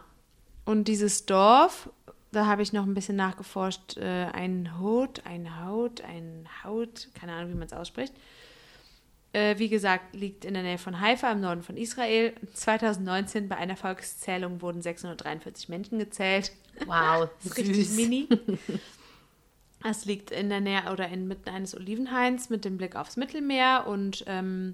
[0.63, 1.89] Und dieses Dorf,
[2.31, 7.33] da habe ich noch ein bisschen nachgeforscht, äh, ein Hut, ein Haut, ein Haut, keine
[7.33, 8.13] Ahnung, wie man es ausspricht.
[9.33, 12.33] Äh, wie gesagt, liegt in der Nähe von Haifa im Norden von Israel.
[12.53, 16.51] 2019 bei einer Volkszählung wurden 643 Menschen gezählt.
[16.85, 18.27] Wow, Das ist richtig mini.
[19.83, 24.23] Es liegt in der Nähe oder inmitten eines Olivenhains mit dem Blick aufs Mittelmeer und
[24.25, 24.73] ähm,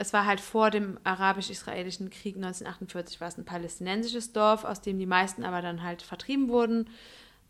[0.00, 4.98] es war halt vor dem arabisch-israelischen Krieg 1948 war es ein palästinensisches Dorf, aus dem
[4.98, 6.88] die meisten aber dann halt vertrieben wurden.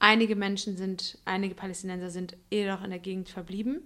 [0.01, 3.83] Einige Menschen sind, einige Palästinenser sind jedoch in der Gegend verblieben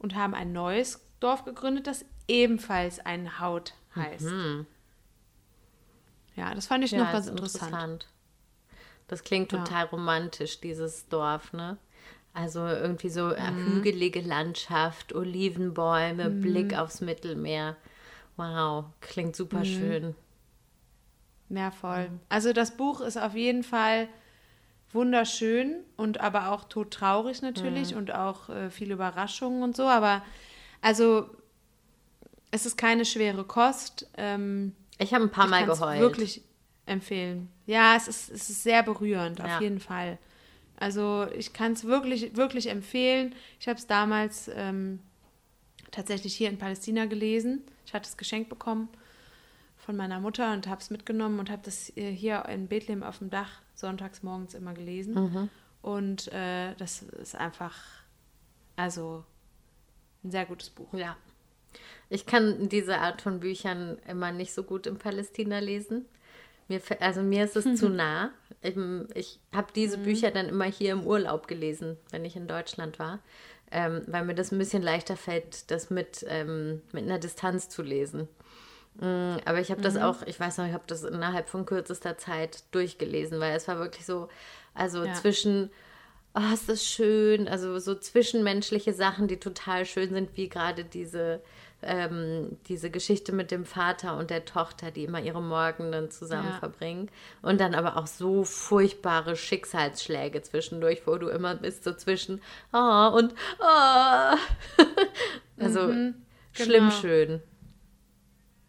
[0.00, 4.32] und haben ein neues Dorf gegründet, das ebenfalls ein Haut heißt.
[6.34, 8.08] Ja, das fand ich noch ganz ist interessant.
[9.06, 9.62] Das klingt Ja.
[9.62, 11.78] total romantisch, dieses Dorf, ne?
[12.34, 13.64] Also irgendwie so äh, Mhm.
[13.64, 17.76] hügelige Landschaft, Olivenbäume, Blick aufs Mittelmeer.
[18.38, 19.34] Wow, klingt Mhm.
[19.34, 20.14] super schön.
[21.50, 22.10] Ja, voll.
[22.28, 24.08] Also das Buch ist auf jeden Fall
[24.92, 29.82] wunderschön und aber auch todtraurig natürlich und auch äh, viele Überraschungen und so.
[29.84, 30.22] Aber
[30.80, 31.28] also
[32.50, 34.08] es ist keine schwere Kost.
[34.16, 36.00] Ähm, Ich habe ein paar ich Mal geheult.
[36.00, 36.42] wirklich
[36.86, 37.50] empfehlen.
[37.66, 39.56] Ja, es ist, es ist sehr berührend, Ja.
[39.56, 40.18] auf jeden Fall.
[40.80, 43.34] Also ich kann es wirklich, wirklich empfehlen.
[43.58, 45.00] Ich habe es damals ähm,
[45.90, 47.62] tatsächlich hier in Palästina gelesen.
[47.88, 48.90] Ich hatte es geschenkt bekommen
[49.78, 53.16] von meiner Mutter und habe es mitgenommen und habe das äh, hier in Bethlehem auf
[53.16, 55.14] dem Dach sonntags morgens immer gelesen.
[55.14, 55.50] Mhm.
[55.80, 57.74] Und äh, das ist einfach,
[58.76, 59.24] also
[60.22, 60.92] ein sehr gutes Buch.
[60.92, 61.16] Ja.
[62.10, 66.04] Ich kann diese Art von Büchern immer nicht so gut in Palästina lesen.
[66.68, 68.32] Mir, also mir ist es zu nah.
[68.62, 72.98] Eben, Ich habe diese Bücher dann immer hier im Urlaub gelesen, wenn ich in Deutschland
[72.98, 73.20] war,
[73.70, 77.82] ähm, weil mir das ein bisschen leichter fällt, das mit, ähm, mit einer Distanz zu
[77.82, 78.28] lesen.
[79.00, 82.18] Mm, Aber ich habe das auch, ich weiß noch, ich habe das innerhalb von kürzester
[82.18, 84.28] Zeit durchgelesen, weil es war wirklich so,
[84.74, 85.14] also Ja.
[85.14, 85.70] zwischen,
[86.34, 91.40] oh, ist das schön, also so zwischenmenschliche Sachen, die total schön sind, wie gerade diese,
[91.82, 96.50] ähm, diese Geschichte mit dem Vater und der Tochter, die immer ihre Morgen dann zusammen
[96.50, 96.58] Ja.
[96.58, 97.10] verbringen.
[97.42, 102.40] Und dann aber auch so furchtbare Schicksalsschläge zwischendurch, wo du immer bist so zwischen,
[102.72, 104.36] oh und oh.
[105.58, 105.92] also
[106.52, 106.90] schlimm genau.
[106.90, 107.42] schön.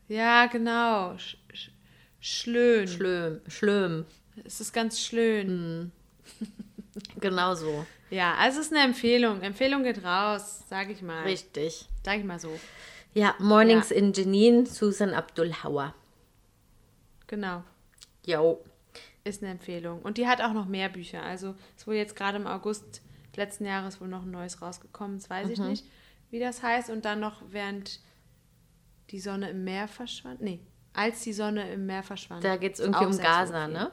[0.07, 1.17] Ja, genau.
[1.17, 1.71] Sch sch
[2.19, 2.87] schlön.
[2.87, 4.05] Schlimm, schlimm.
[4.45, 5.91] Es ist ganz schön.
[7.19, 7.85] Genau so.
[8.09, 9.41] Ja, also es ist eine Empfehlung.
[9.41, 11.23] Empfehlung geht raus, sag ich mal.
[11.23, 11.87] Richtig.
[12.03, 12.59] Sag ich mal so.
[13.13, 13.95] Ja, Mornings Ja.
[13.97, 15.93] in Jenin, Susan Abdul Hauer.
[17.27, 17.63] Genau.
[18.25, 18.63] Jo.
[19.23, 20.01] Ist eine Empfehlung.
[20.01, 21.23] Und die hat auch noch mehr Bücher.
[21.23, 23.01] Also es wurde jetzt gerade im August
[23.35, 25.17] letzten Jahres wohl noch ein neues rausgekommen.
[25.17, 25.53] Das weiß Mhm.
[25.53, 25.85] ich nicht,
[26.29, 26.89] wie das heißt.
[26.89, 27.99] Und dann noch während
[29.11, 30.41] die Sonne im Meer verschwand.
[30.41, 30.59] Nee,
[30.93, 32.43] als die Sonne im Meer verschwand.
[32.43, 33.91] Da geht es irgendwie um Gaza, ne?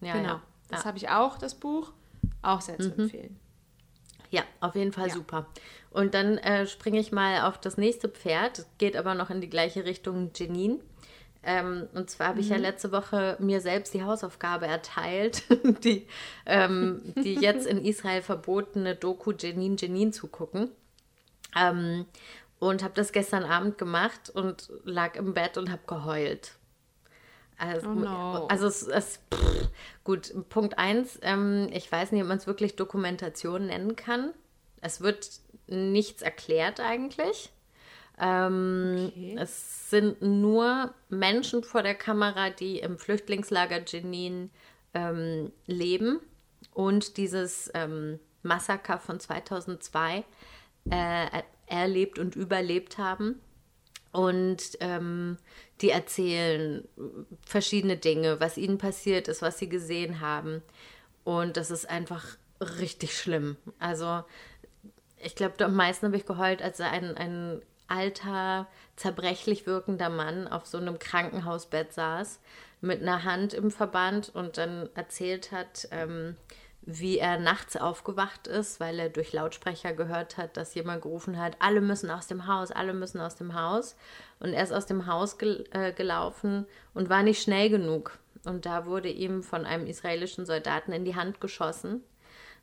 [0.00, 0.28] Ja, genau.
[0.34, 0.42] Ja.
[0.68, 0.86] Das ja.
[0.86, 1.92] habe ich auch, das Buch.
[2.42, 3.38] Auch sehr zu empfehlen.
[4.30, 5.14] Ja, auf jeden Fall Ja.
[5.14, 5.46] super.
[5.90, 9.50] Und dann äh, springe ich mal auf das nächste Pferd, geht aber noch in die
[9.50, 10.80] gleiche Richtung Jenin.
[11.42, 12.62] Ähm, und zwar habe ich ja Mhm.
[12.62, 15.42] letzte Woche mir selbst die Hausaufgabe erteilt,
[15.84, 16.06] die,
[16.46, 20.70] ähm, die jetzt in Israel verbotene Doku Jenin Jenin zu gucken.
[21.56, 22.06] Ähm,
[22.58, 26.52] und habe das gestern Abend gemacht und lag im Bett und habe geheult.
[27.60, 28.46] Also, Oh no.
[28.46, 29.68] also es, pff,
[30.04, 34.32] gut, Punkt eins, ähm, ich weiß nicht, ob man es wirklich Dokumentation nennen kann.
[34.80, 35.28] Es wird
[35.66, 37.50] nichts erklärt eigentlich.
[38.18, 39.36] Ähm, Okay.
[39.38, 44.50] Es sind nur Menschen vor der Kamera, die im Flüchtlingslager Jenin
[44.94, 46.20] ähm, leben
[46.74, 50.22] und dieses ähm, Massaker von 2002 äh,
[50.90, 53.40] er- erlebt und überlebt haben.
[54.12, 55.36] Und ähm,
[55.80, 56.86] die erzählen
[57.46, 60.62] verschiedene Dinge, was ihnen passiert ist, was sie gesehen haben.
[61.24, 63.56] Und das ist einfach richtig schlimm.
[63.78, 64.24] Also
[65.22, 70.66] ich glaube, am meisten habe ich geheult, als ein, ein alter, zerbrechlich wirkender Mann auf
[70.66, 72.40] so einem Krankenhausbett saß,
[72.80, 76.36] mit einer Hand im Verband und dann erzählt hat, ähm,
[76.82, 81.56] wie er nachts aufgewacht ist, weil er durch Lautsprecher gehört hat, dass jemand gerufen hat,
[81.58, 83.96] alle müssen aus dem Haus, alle müssen aus dem Haus.
[84.38, 88.18] Und er ist aus dem Haus gel äh, gelaufen und war nicht schnell genug.
[88.44, 92.02] Und da wurde ihm von einem israelischen Soldaten in die Hand geschossen,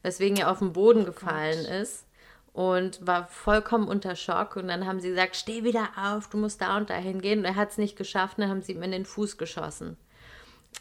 [0.01, 2.07] weswegen er auf den Boden gefallen ist
[2.53, 4.55] und war vollkommen unter Schock.
[4.55, 7.39] Und dann haben sie gesagt, steh wieder auf, du musst da und dahin gehen.
[7.39, 9.95] Und er hat es nicht geschafft, und dann haben sie ihm in den Fuß geschossen.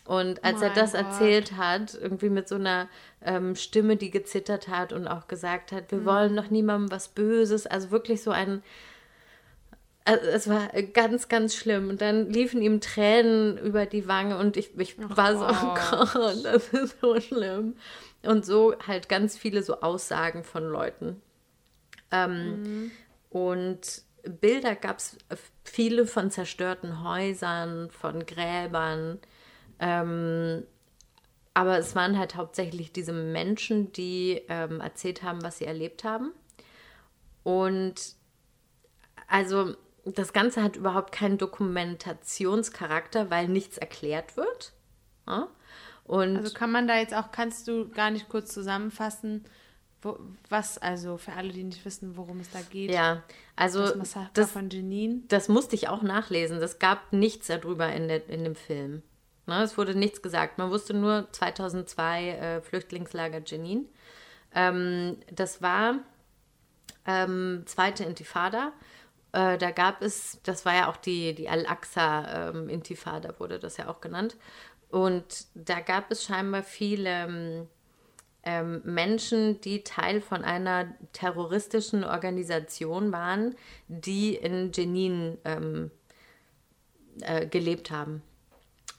[0.06, 1.00] Und als er Mein das Gott.
[1.02, 2.88] erzählt hat, irgendwie mit so einer
[3.22, 7.66] ähm, Stimme, die gezittert hat und auch gesagt hat, wir wollen doch niemandem was Böses,
[7.66, 8.62] also wirklich so ein,
[10.04, 11.88] also es war ganz, ganz schlimm.
[11.88, 16.44] Und dann liefen ihm Tränen über die Wange und ich, ich war so, oh Gott,
[16.44, 17.76] das ist so schlimm.
[18.22, 21.20] Und so halt ganz viele so Aussagen von Leuten.
[22.12, 22.90] Ähm,
[23.30, 24.02] Und
[24.40, 25.18] Bilder gab es
[25.64, 29.18] viele von zerstörten Häusern, von Gräbern.
[29.80, 30.64] Ähm,
[31.54, 36.32] aber es waren halt hauptsächlich diese Menschen, die ähm, erzählt haben, was sie erlebt haben.
[37.44, 38.14] Und
[39.26, 44.72] also das Ganze hat überhaupt keinen Dokumentationscharakter, weil nichts erklärt wird.
[45.26, 45.48] Ja?
[46.04, 49.44] Und Also kann man da jetzt auch, kannst du gar nicht kurz zusammenfassen,
[50.02, 52.90] wo, was, also für alle, die nicht wissen, worum es da geht.
[52.92, 53.22] ja,
[53.56, 55.24] also Das Massaker das, von Jenin.
[55.28, 56.58] das musste ich auch nachlesen.
[56.62, 59.02] Es gab nichts darüber in, der, in dem Film.
[59.46, 60.58] Ne, es wurde nichts gesagt.
[60.58, 63.88] Man wusste nur 2002 äh, Flüchtlingslager Jenin.
[64.54, 66.00] Ähm, das war
[67.06, 68.72] ähm, zweite Intifada.
[69.32, 74.00] Äh, da gab es, das war ja auch die, die Al-Aqsa-Intifada, wurde das ja auch
[74.00, 74.36] genannt.
[74.90, 77.68] Und da gab es scheinbar viele ähm,
[78.42, 83.54] ähm, Menschen, die Teil von einer terroristischen Organisation waren,
[83.88, 85.90] die in Jenin ähm,
[87.20, 88.22] äh, gelebt haben.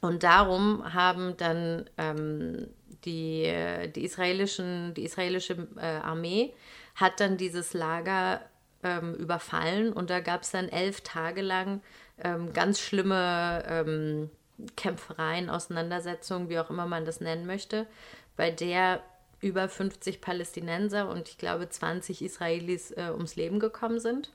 [0.01, 2.67] Und darum haben dann ähm,
[3.05, 3.51] die,
[3.95, 6.53] die, israelischen, die israelische äh, Armee
[6.95, 8.41] hat dann dieses Lager
[8.83, 11.81] ähm, überfallen und da gab es dann elf Tage lang
[12.23, 14.29] ähm, ganz schlimme ähm,
[14.75, 17.87] Kämpfereien, Auseinandersetzungen, wie auch immer man das nennen möchte,
[18.35, 19.01] bei der
[19.39, 24.31] über 50 Palästinenser und ich glaube 20 Israelis äh, ums Leben gekommen sind.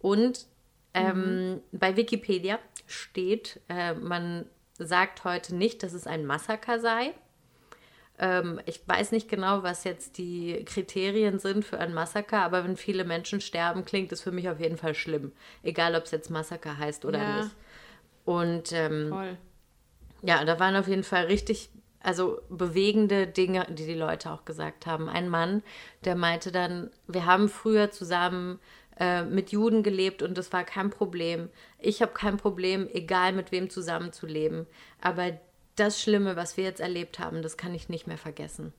[0.00, 0.46] Und
[0.92, 4.46] ähm, bei Wikipedia steht, äh, man
[4.78, 7.14] sagt heute nicht, dass es ein Massaker sei.
[8.18, 12.76] Ähm, ich weiß nicht genau, was jetzt die Kriterien sind für ein Massaker, aber wenn
[12.76, 15.32] viele Menschen sterben, klingt es für mich auf jeden Fall schlimm.
[15.62, 17.36] Egal, ob es jetzt Massaker heißt oder Ja.
[17.38, 17.50] nicht.
[18.24, 19.36] Und ähm, Voll.
[20.22, 24.86] ja, da waren auf jeden Fall richtig, also bewegende Dinge, die die Leute auch gesagt
[24.86, 25.08] haben.
[25.08, 25.62] Ein Mann,
[26.04, 28.60] der meinte dann, wir haben früher zusammen
[28.98, 31.48] äh, mit Juden gelebt und das war kein Problem.
[31.78, 34.66] Ich habe kein Problem, egal mit wem zusammenzuleben.
[35.00, 35.32] Aber
[35.76, 38.72] das Schlimme, was wir jetzt erlebt haben, das kann ich nicht mehr vergessen.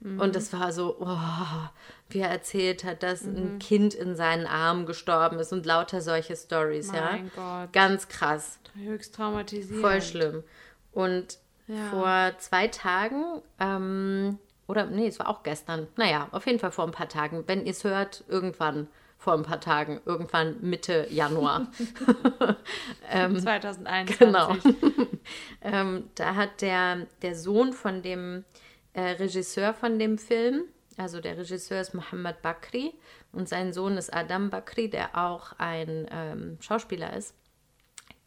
[0.00, 1.68] Und das war so, oh,
[2.08, 6.36] wie er erzählt hat, dass ein Kind in seinen Armen gestorben ist und lauter solche
[6.36, 7.10] Stories, ja.
[7.10, 7.72] Mein Gott.
[7.72, 8.60] Ganz krass.
[8.76, 9.80] Höchst traumatisierend.
[9.80, 10.44] Voll schlimm.
[10.92, 11.90] Und Ja.
[11.90, 16.84] vor zwei Tagen, ähm, oder nee, es war auch gestern, naja, auf jeden Fall vor
[16.84, 21.66] ein paar Tagen, wenn ihr es hört, irgendwann vor ein paar Tagen, irgendwann Mitte Januar.
[23.10, 24.18] 2021.
[24.18, 24.54] Genau.
[25.62, 28.44] ähm, da hat der, der Sohn von dem
[28.92, 30.64] äh, Regisseur von dem Film,
[30.98, 32.92] also der Regisseur ist Mohammed Bakri
[33.32, 37.34] und sein Sohn ist Adam Bakri, der auch ein ähm, Schauspieler ist.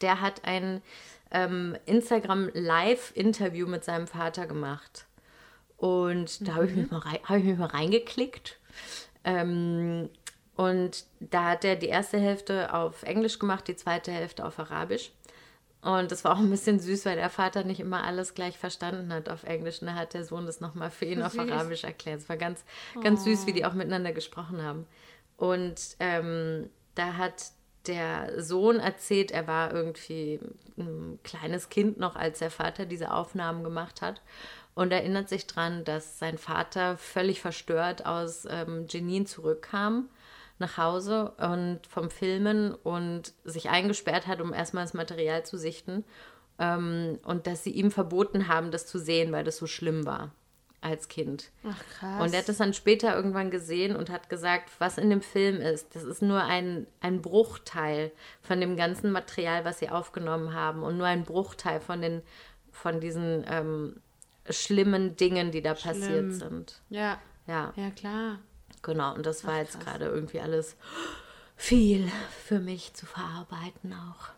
[0.00, 0.82] Der hat ein
[1.30, 5.06] ähm, Instagram Live-Interview mit seinem Vater gemacht.
[5.82, 8.56] Und da habe ich, mich mal rein- hab ich mich mal reingeklickt.
[9.24, 10.08] Ähm,
[10.54, 15.10] und da hat er die erste Hälfte auf Englisch gemacht, die zweite Hälfte auf Arabisch.
[15.80, 19.12] Und das war auch ein bisschen süß, weil der Vater nicht immer alles gleich verstanden
[19.12, 19.80] hat auf Englisch.
[19.80, 21.40] Und da hat der Sohn das nochmal für ihn auf Süß.
[21.50, 22.20] Arabisch erklärt.
[22.20, 22.62] Es war ganz,
[23.02, 24.86] ganz süß, wie die auch miteinander gesprochen haben.
[25.36, 27.46] Und ähm, da hat
[27.88, 30.38] der Sohn erzählt, er war irgendwie
[30.78, 34.22] ein kleines Kind noch, als der Vater diese Aufnahmen gemacht hat.
[34.74, 40.08] Und erinnert sich dran, dass sein Vater völlig verstört aus ähm, Jenin zurückkam
[40.58, 46.04] nach Hause und vom Filmen und sich eingesperrt hat, um erstmal das Material zu sichten.
[46.58, 50.32] Ähm, und dass sie ihm verboten haben, das zu sehen, weil das so schlimm war
[50.82, 51.50] als Kind.
[51.64, 52.22] Ach krass.
[52.22, 55.60] Und er hat es dann später irgendwann gesehen und hat gesagt, was in dem Film
[55.60, 58.10] ist, das ist nur ein, ein Bruchteil
[58.42, 62.22] von dem ganzen Material, was sie aufgenommen haben und nur ein Bruchteil von, den,
[62.72, 64.00] von diesen ähm,
[64.50, 66.32] schlimmen Dingen, die da passiert Schlimm.
[66.32, 66.80] sind.
[66.90, 68.38] ja, Ja, ja klar.
[68.82, 69.14] genau.
[69.14, 70.76] Und das war Ach, jetzt gerade irgendwie alles
[71.56, 72.08] viel
[72.44, 74.30] für mich zu verarbeiten auch.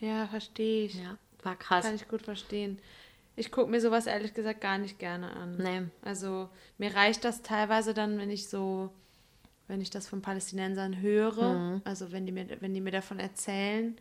[0.00, 0.94] Ja, verstehe ich.
[0.94, 1.84] Ja, war krass.
[1.84, 2.78] Kann ich gut verstehen.
[3.34, 5.56] Ich gucke mir sowas ehrlich gesagt gar nicht gerne an.
[5.56, 5.82] Nee.
[6.02, 8.90] Also mir reicht das teilweise dann, wenn ich so,
[9.68, 11.82] wenn ich das von Palästinensern höre, Mhm.
[11.84, 13.96] also wenn die mir, wenn die mir davon erzählen,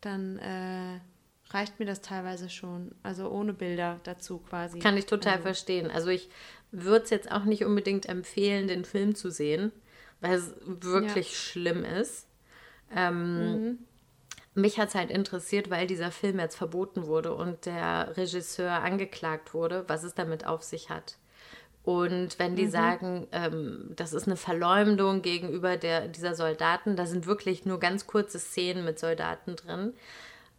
[0.00, 0.98] dann äh,
[1.50, 2.92] reicht mir das teilweise schon.
[3.02, 4.78] Also ohne Bilder dazu quasi.
[4.78, 5.90] Kann ich total also, verstehen.
[5.90, 6.28] Also ich
[6.70, 9.72] würde es jetzt auch nicht unbedingt empfehlen, den Film zu sehen,
[10.20, 12.26] weil es wirklich schlimm ist.
[12.94, 13.78] Ähm,
[14.54, 19.54] mich hat es halt interessiert, weil dieser Film jetzt verboten wurde und der Regisseur angeklagt
[19.54, 21.16] wurde, was es damit auf sich hat.
[21.82, 27.26] Und wenn die sagen, ähm, das ist eine Verleumdung gegenüber der, dieser Soldaten, da sind
[27.26, 29.94] wirklich nur ganz kurze Szenen mit Soldaten drin.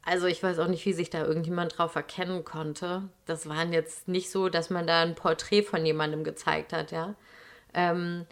[0.04, 3.04] Also ich weiß auch nicht, wie sich da irgendjemand drauf erkennen konnte.
[3.26, 7.16] Das waren jetzt nicht so, dass man da ein Porträt von jemandem gezeigt hat, ja.
[7.74, 8.26] Ähm,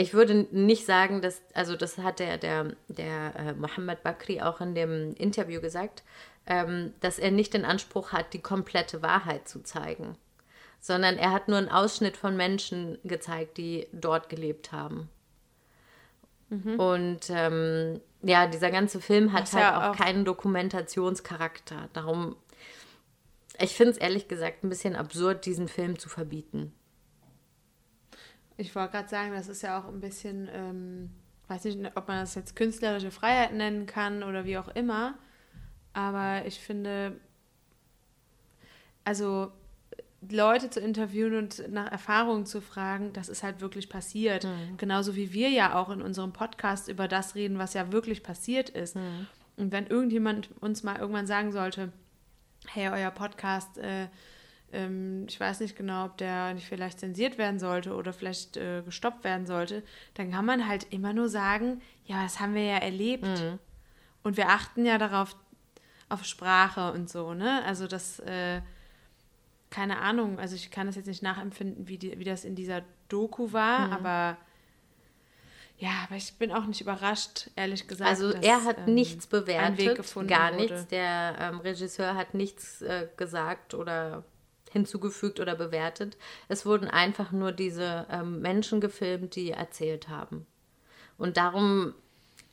[0.00, 4.60] Ich würde nicht sagen, dass, also das hat der, der, der äh, Mohammed Bakri auch
[4.60, 6.04] in dem Interview gesagt,
[6.46, 10.16] ähm, dass er nicht den Anspruch hat, die komplette Wahrheit zu zeigen,
[10.78, 15.08] sondern er hat nur einen Ausschnitt von Menschen gezeigt, die dort gelebt haben.
[16.78, 21.88] Und ähm, ja, dieser ganze Film hat Was halt ja auch, auch- keinen Dokumentationscharakter.
[21.92, 22.36] Darum,
[23.60, 26.72] ich finde es ehrlich gesagt ein bisschen absurd, diesen Film zu verbieten.
[28.56, 31.10] Ich wollte gerade sagen, das ist ja auch ein bisschen, ähm,
[31.46, 35.14] weiß nicht, ob man das jetzt künstlerische Freiheit nennen kann oder wie auch immer.
[35.92, 37.20] Aber ich finde,
[39.04, 39.52] also
[40.28, 44.44] Leute zu interviewen und nach Erfahrungen zu fragen, das ist halt wirklich passiert.
[44.76, 48.68] Genauso wie wir ja auch in unserem Podcast über das reden, was ja wirklich passiert
[48.70, 48.96] ist.
[49.56, 51.92] Und wenn irgendjemand uns mal irgendwann sagen sollte,
[52.66, 54.08] hey, euer Podcast, äh,
[54.72, 58.82] ähm, ich weiß nicht genau, ob der nicht vielleicht zensiert werden sollte oder vielleicht äh,
[58.84, 59.82] gestoppt werden sollte,
[60.14, 63.26] dann kann man halt immer nur sagen, ja, das haben wir ja erlebt.
[64.22, 65.36] Und wir achten ja darauf,
[66.10, 67.62] auf Sprache und so, ne?
[67.64, 68.60] Also das, äh,
[69.70, 72.82] keine Ahnung, also ich kann das jetzt nicht nachempfinden, wie, die, wie das in dieser
[73.08, 74.36] Doku war, aber
[75.78, 78.10] ja, aber ich bin auch nicht überrascht, ehrlich gesagt.
[78.10, 80.56] Also dass, er hat ähm, nichts bewertet, gar wurde.
[80.56, 80.86] nichts.
[80.88, 84.24] Der ähm, Regisseur hat nichts äh, gesagt oder
[84.72, 86.16] hinzugefügt oder bewertet.
[86.48, 90.46] Es wurden einfach nur diese ähm, Menschen gefilmt, die erzählt haben.
[91.16, 91.94] Und darum,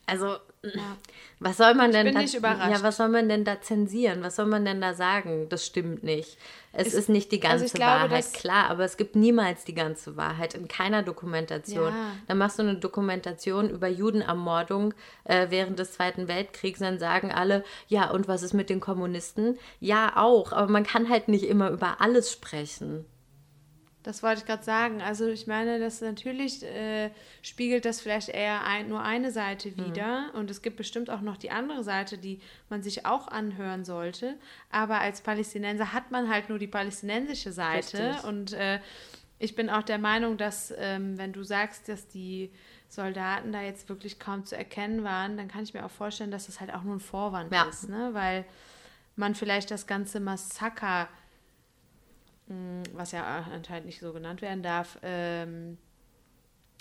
[0.05, 0.37] also
[1.39, 4.23] was soll man denn bin da, ja, was soll man denn da zensieren?
[4.23, 5.47] Was soll man denn da sagen?
[5.49, 6.37] Das stimmt nicht.
[6.73, 9.75] Es ist nicht die ganze also ich glaube, Wahrheit, klar, aber es gibt niemals die
[9.75, 11.89] ganze Wahrheit in keiner Dokumentation.
[11.89, 12.11] Ja.
[12.27, 17.63] Dann machst du eine Dokumentation über Judenermordung äh, während des Zweiten Weltkriegs, dann sagen alle,
[17.87, 19.57] ja, und was ist mit den Kommunisten?
[19.79, 23.05] Ja, auch, aber man kann halt nicht immer über alles sprechen.
[24.05, 25.01] Das wollte ich gerade sagen.
[25.01, 27.09] Also ich meine, das natürlich äh,
[27.41, 29.77] spiegelt das vielleicht eher ein, nur eine Seite Mhm.
[29.77, 30.29] wider.
[30.35, 32.39] Und es gibt bestimmt auch noch die andere Seite, die
[32.69, 34.35] man sich auch anhören sollte.
[34.69, 37.97] Aber als Palästinenser hat man halt nur die palästinensische Seite.
[37.97, 38.23] Richtig.
[38.25, 38.79] Und äh,
[39.39, 42.51] ich bin auch der Meinung, dass ähm, wenn du sagst, dass die
[42.89, 46.45] Soldaten da jetzt wirklich kaum zu erkennen waren, dann kann ich mir auch vorstellen, dass
[46.45, 47.63] das halt auch nur ein Vorwand Ja.
[47.63, 47.89] ist.
[47.89, 48.09] Ne?
[48.13, 48.45] Weil
[49.15, 51.07] man vielleicht das ganze Massaker
[52.93, 55.77] was ja anscheinend nicht so genannt werden darf, ähm,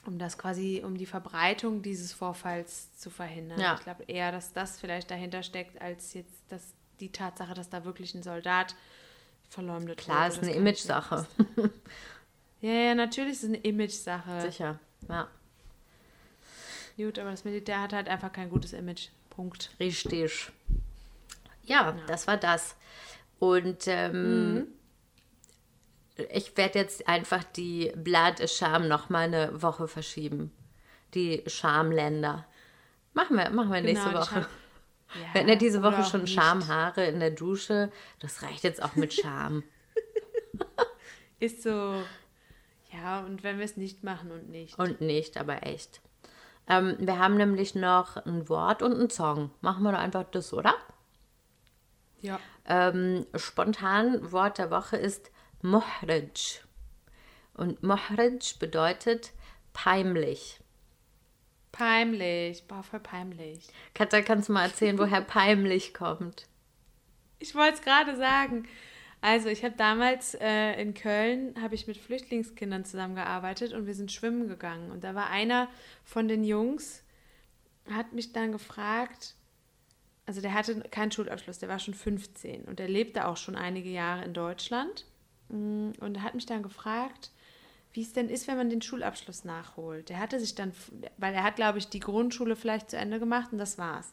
[0.07, 3.59] um das quasi, um die Verbreitung dieses Vorfalls zu verhindern.
[3.59, 3.74] Ja.
[3.74, 7.85] Ich glaube eher, dass das vielleicht dahinter steckt, als jetzt das, die Tatsache, dass da
[7.85, 8.74] wirklich ein Soldat
[9.48, 10.29] verleumdet Klar, wurde.
[10.29, 11.27] ist Das eine Image-Sache.
[12.61, 14.40] Ja, ja, natürlich ist es eine Image-Sache.
[14.42, 15.29] Sicher, ja.
[16.96, 19.09] Gut, aber das Militär hat halt einfach kein gutes Image.
[19.31, 19.70] Punkt.
[19.81, 20.50] Richtig.
[21.64, 22.77] Ja, das war das.
[23.38, 24.68] Und ähm,
[26.31, 30.53] ich werde jetzt einfach die Blad Scham noch mal eine Woche verschieben.
[31.14, 32.46] Die Schamländer.
[33.12, 34.40] Machen wir, machen wir nächste Genau, die Woche.
[34.40, 34.46] Ja,
[35.14, 36.35] Wir hatten ja diese Woche schon nicht.
[36.35, 37.92] Schamhaare in der Dusche.
[38.18, 39.62] Das reicht jetzt auch mit Scham.
[41.38, 42.03] Ist so.
[42.92, 44.77] Ja, und wenn wir es nicht machen und nicht.
[44.79, 46.00] Und nicht, aber echt.
[46.68, 49.50] Ähm, wir haben nämlich noch ein Wort und einen Song.
[49.61, 50.74] Machen wir doch einfach das, oder?
[52.24, 52.40] ja.
[52.66, 55.31] Ähm, spontan Wort der Woche ist
[55.64, 56.61] Muhrij.
[57.55, 59.33] Und Muhrij bedeutet
[59.72, 60.61] peinlich.
[61.72, 62.66] Peinlich.
[62.68, 63.68] Boah, voll peinlich.
[63.94, 66.46] Katja, kannst du mal erzählen, woher peinlich kommt?
[67.38, 68.68] Ich wollte es gerade sagen.
[69.22, 74.12] Also ich habe damals äh, in Köln habe ich mit Flüchtlingskindern zusammengearbeitet und wir sind
[74.12, 75.68] schwimmen gegangen und da war einer
[76.05, 77.03] von den Jungs
[77.90, 79.35] hat mich dann gefragt,
[80.27, 83.88] also der hatte keinen Schulabschluss, der war schon 15 und der lebte auch schon einige
[83.88, 85.07] Jahre in Deutschland
[85.48, 87.30] und er hat mich dann gefragt,
[87.92, 90.09] wie es denn ist, wenn man den Schulabschluss nachholt.
[90.09, 90.72] Der hatte sich dann,
[91.16, 94.12] weil er hat, glaube ich, die Grundschule vielleicht zu Ende gemacht und das war's.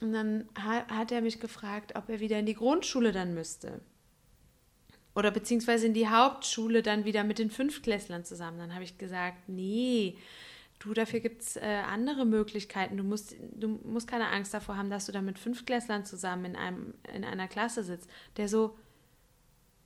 [0.00, 3.80] Und dann ha hat er mich gefragt, ob er wieder in die Grundschule dann müsste.
[5.14, 8.58] Oder beziehungsweise in die Hauptschule dann wieder mit den Fünftklässlern zusammen.
[8.58, 10.16] Dann habe ich gesagt, nee,
[10.78, 12.96] du, dafür gibt es äh, andere Möglichkeiten.
[12.96, 16.56] Du musst, du musst keine Angst davor haben, dass du dann mit Fünftklässlern zusammen in,
[16.56, 18.08] einem, in einer Klasse sitzt.
[18.36, 18.76] Der so,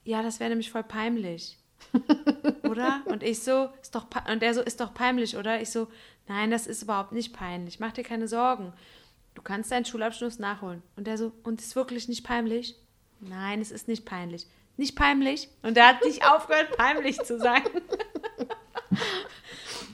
[0.04, 1.58] ja, das wäre nämlich voll peinlich.
[2.68, 3.02] oder?
[3.06, 5.60] Und ich so, ist doch und der so, ist doch peinlich, oder?
[5.60, 5.88] Ich so,
[6.28, 7.80] nein, das ist überhaupt nicht peinlich.
[7.80, 8.72] Mach dir keine Sorgen.
[9.34, 10.82] du kannst deinen Schulabschluss nachholen.
[10.96, 12.76] Und der so, und ist wirklich nicht peinlich?
[13.20, 14.46] Nein, es ist nicht peinlich.
[14.76, 15.48] Nicht peinlich?
[15.62, 17.68] Und er hat nicht aufgehört, peinlich zu sagen.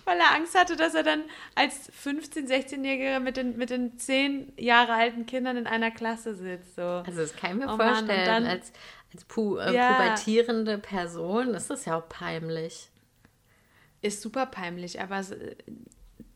[0.04, 4.54] Weil er Angst hatte, dass er dann als 15-, 16-Jähriger mit den, mit den 10
[4.56, 6.76] Jahre alten Kindern in einer Klasse sitzt.
[6.76, 6.82] So.
[6.82, 8.72] Also das kann ich mir Oh vorstellen, dann- als,
[9.12, 9.92] als pu äh, Ja.
[9.94, 12.90] pubertierende Person ist das ja auch peinlich.
[14.00, 15.24] Ist super peinlich, aber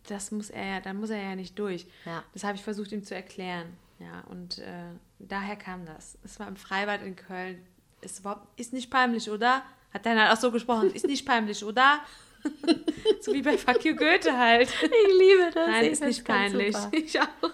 [0.09, 1.87] das muss er ja, da muss er ja nicht durch.
[2.05, 2.25] Ja.
[2.33, 3.77] Das habe ich versucht ihm zu erklären.
[4.01, 6.19] Ja, und äh, daher kam das.
[6.25, 7.65] Es war im Freibad in Köln.
[8.01, 9.63] Ist überhaupt, ist nicht peinlich, oder?
[9.95, 10.93] Hat dann halt auch so gesprochen.
[10.93, 12.01] Ist nicht peinlich, oder?
[13.21, 14.69] so wie bei Fuck You Goethe halt.
[14.83, 15.69] Ich liebe das.
[15.69, 16.77] Nein, ist nicht peinlich.
[16.93, 17.51] Ich auch.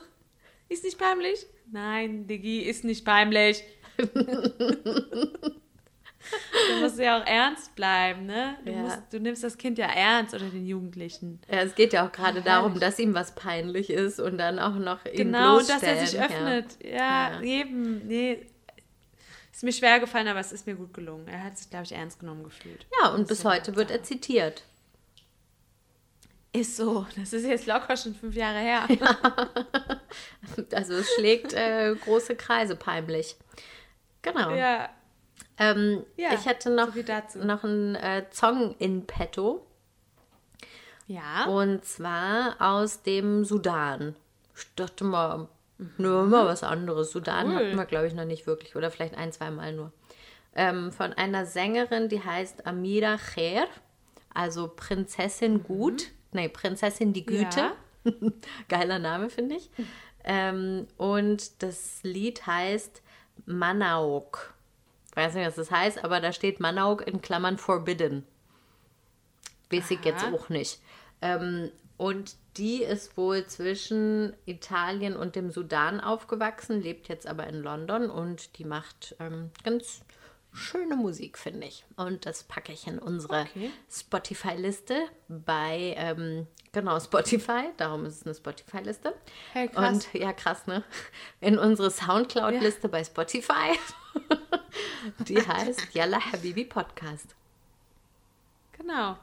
[0.71, 1.47] Ist nicht peinlich?
[1.71, 3.63] Nein, Diggi, ist nicht peinlich.
[3.99, 4.09] Du
[6.81, 8.57] musst ja auch ernst bleiben, ne?
[8.65, 8.79] Du, Ja.
[8.79, 11.41] musst, du nimmst das Kind ja ernst oder den Jugendlichen.
[11.51, 14.75] Ja, es geht ja auch gerade darum, dass ihm was peinlich ist und dann auch
[14.77, 16.67] noch ihn Genau, und dass er sich öffnet.
[16.83, 17.41] Ja, Ja.
[17.43, 18.07] eben.
[18.07, 18.47] Nee.
[19.53, 21.27] Ist mir schwer gefallen, aber es ist mir gut gelungen.
[21.27, 22.87] Er hat sich, glaube ich, ernst genommen gefühlt.
[23.03, 24.63] Ja, und bis ja heute wird er zitiert.
[26.53, 27.07] Ist so.
[27.17, 28.87] Das ist jetzt locker schon fünf Jahre her.
[30.73, 33.37] Also es schlägt äh, große Kreise peinlich.
[34.23, 34.51] Genau.
[34.51, 34.89] ja.
[35.59, 36.89] Ähm, Ja, ich hätte noch,
[37.29, 39.67] so noch einen äh, Song in petto.
[41.07, 41.47] Ja.
[41.47, 44.15] Und zwar aus dem Sudan.
[44.57, 45.49] Ich dachte mal,
[45.97, 47.13] nur mal was anderes.
[47.13, 47.55] Sudan Cool.
[47.57, 48.77] hatten wir, glaube ich, noch nicht wirklich.
[48.77, 49.93] Oder vielleicht ein, zwei Mal nur.
[50.55, 53.67] Ähm, von einer Sängerin, die heißt Amira Kher.
[54.35, 56.09] Also Prinzessin Gut.
[56.33, 57.73] Nee, Prinzessin die Güte.
[58.05, 58.13] Ja.
[58.69, 59.71] Geiler Name, finde ich.
[60.31, 63.03] Ähm, und das Lied heißt
[63.47, 64.55] Manauk.
[65.15, 68.27] Weiß nicht, was das heißt, aber da steht Manauk in Klammern Forbidden.
[69.71, 70.81] Weiß ich jetzt auch nicht.
[71.21, 77.63] Ähm, und die ist wohl zwischen Italien und dem Sudan aufgewachsen, lebt jetzt aber in
[77.63, 80.03] London und die macht ähm, ganz
[80.53, 81.85] schöne Musik, finde ich.
[81.97, 83.71] Und das packe ich in unsere Okay.
[83.91, 84.97] Spotify-Liste
[85.29, 89.15] bei, ähm, genau, Spotify, darum ist es eine Spotify-Liste.
[89.53, 89.71] Hey.
[89.75, 90.83] Und ja, krass, ne?
[91.41, 93.79] In unsere Soundcloud-Liste bei Spotify.
[95.21, 97.35] Die heißt Yalla Habibi Podcast.
[98.73, 99.17] Genau.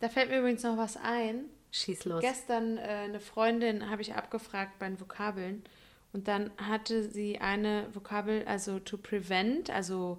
[0.00, 1.46] Da fällt mir übrigens noch was ein.
[1.70, 2.20] Schieß los.
[2.20, 5.64] Gestern äh, eine Freundin habe ich abgefragt bei den Vokabeln
[6.12, 10.18] und dann hatte sie eine Vokabel, also to prevent, also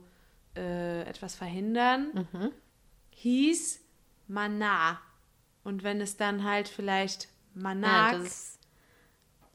[0.59, 2.51] äh, etwas verhindern, Mhm.
[3.11, 3.79] hieß
[4.27, 4.99] mana.
[5.63, 8.59] Und wenn es dann halt vielleicht Ja, manak, das,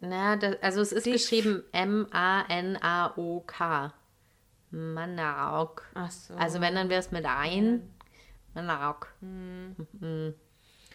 [0.01, 3.93] na, das, also es ist Dich- geschrieben M-A-N-A-O-K.
[4.71, 5.85] Manauk.
[5.95, 6.35] ach so.
[6.35, 7.89] Also wenn, dann wäre es mit ein.
[8.55, 9.13] Manauk.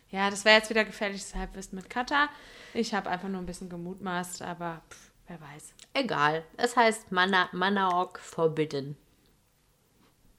[0.10, 2.30] ja, das wäre jetzt wieder gefährliches Halbwissen mit Kata.
[2.74, 5.74] Ich habe einfach nur ein bisschen gemutmaßt, aber pff, wer weiß.
[5.94, 6.44] Egal.
[6.58, 8.96] Es heißt Mana, Manauk Forbidden.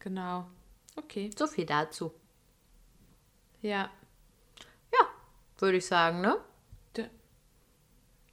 [0.01, 0.47] Genau.
[0.97, 1.31] Okay.
[1.39, 2.13] So viel dazu.
[3.63, 3.91] Ja.
[4.93, 5.07] Ja,
[5.59, 6.37] würde ich sagen, ne?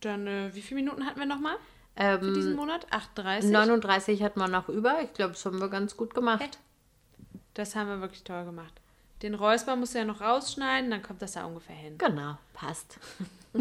[0.01, 1.55] Dann, äh, wie viele Minuten hatten wir nochmal
[1.95, 2.85] für diesen Ähm, Monat?
[2.93, 3.49] 38?
[3.51, 5.01] 39 hat man noch über.
[5.01, 6.59] Ich glaube, das haben wir ganz gut gemacht.
[7.55, 8.79] Das haben wir wirklich toll gemacht.
[9.23, 11.97] Den Räusper musst du ja noch rausschneiden, dann kommt das da ungefähr hin.
[11.97, 12.99] Genau, passt.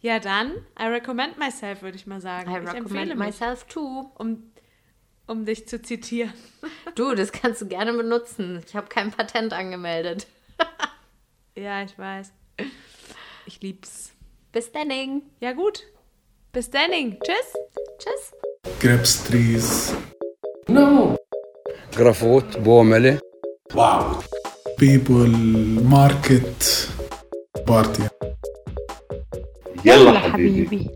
[0.00, 2.50] Ja, dann, I recommend myself, würde ich mal sagen.
[2.50, 4.10] I ich empfehle recommend mich, myself too.
[4.18, 4.51] um,
[5.31, 6.33] um dich zu zitieren.
[6.95, 8.63] Du, das kannst du gerne benutzen.
[8.67, 10.27] Ich habe kein Patent angemeldet.
[11.55, 12.31] Ja, ich weiß.
[13.45, 14.11] Ich lieb's.
[14.51, 15.21] Bis dann.
[15.39, 15.83] Ja, gut.
[16.53, 16.91] Bis dann.
[16.91, 17.53] Tschüss.
[17.99, 18.31] Tschüss.
[18.79, 19.93] grapes trees,
[20.67, 21.15] No.
[21.97, 23.19] جرافوت بومله
[23.73, 24.23] Wow.
[24.77, 25.27] people,
[25.83, 26.87] market,
[27.67, 28.03] party.
[29.85, 30.89] يلا حبيبي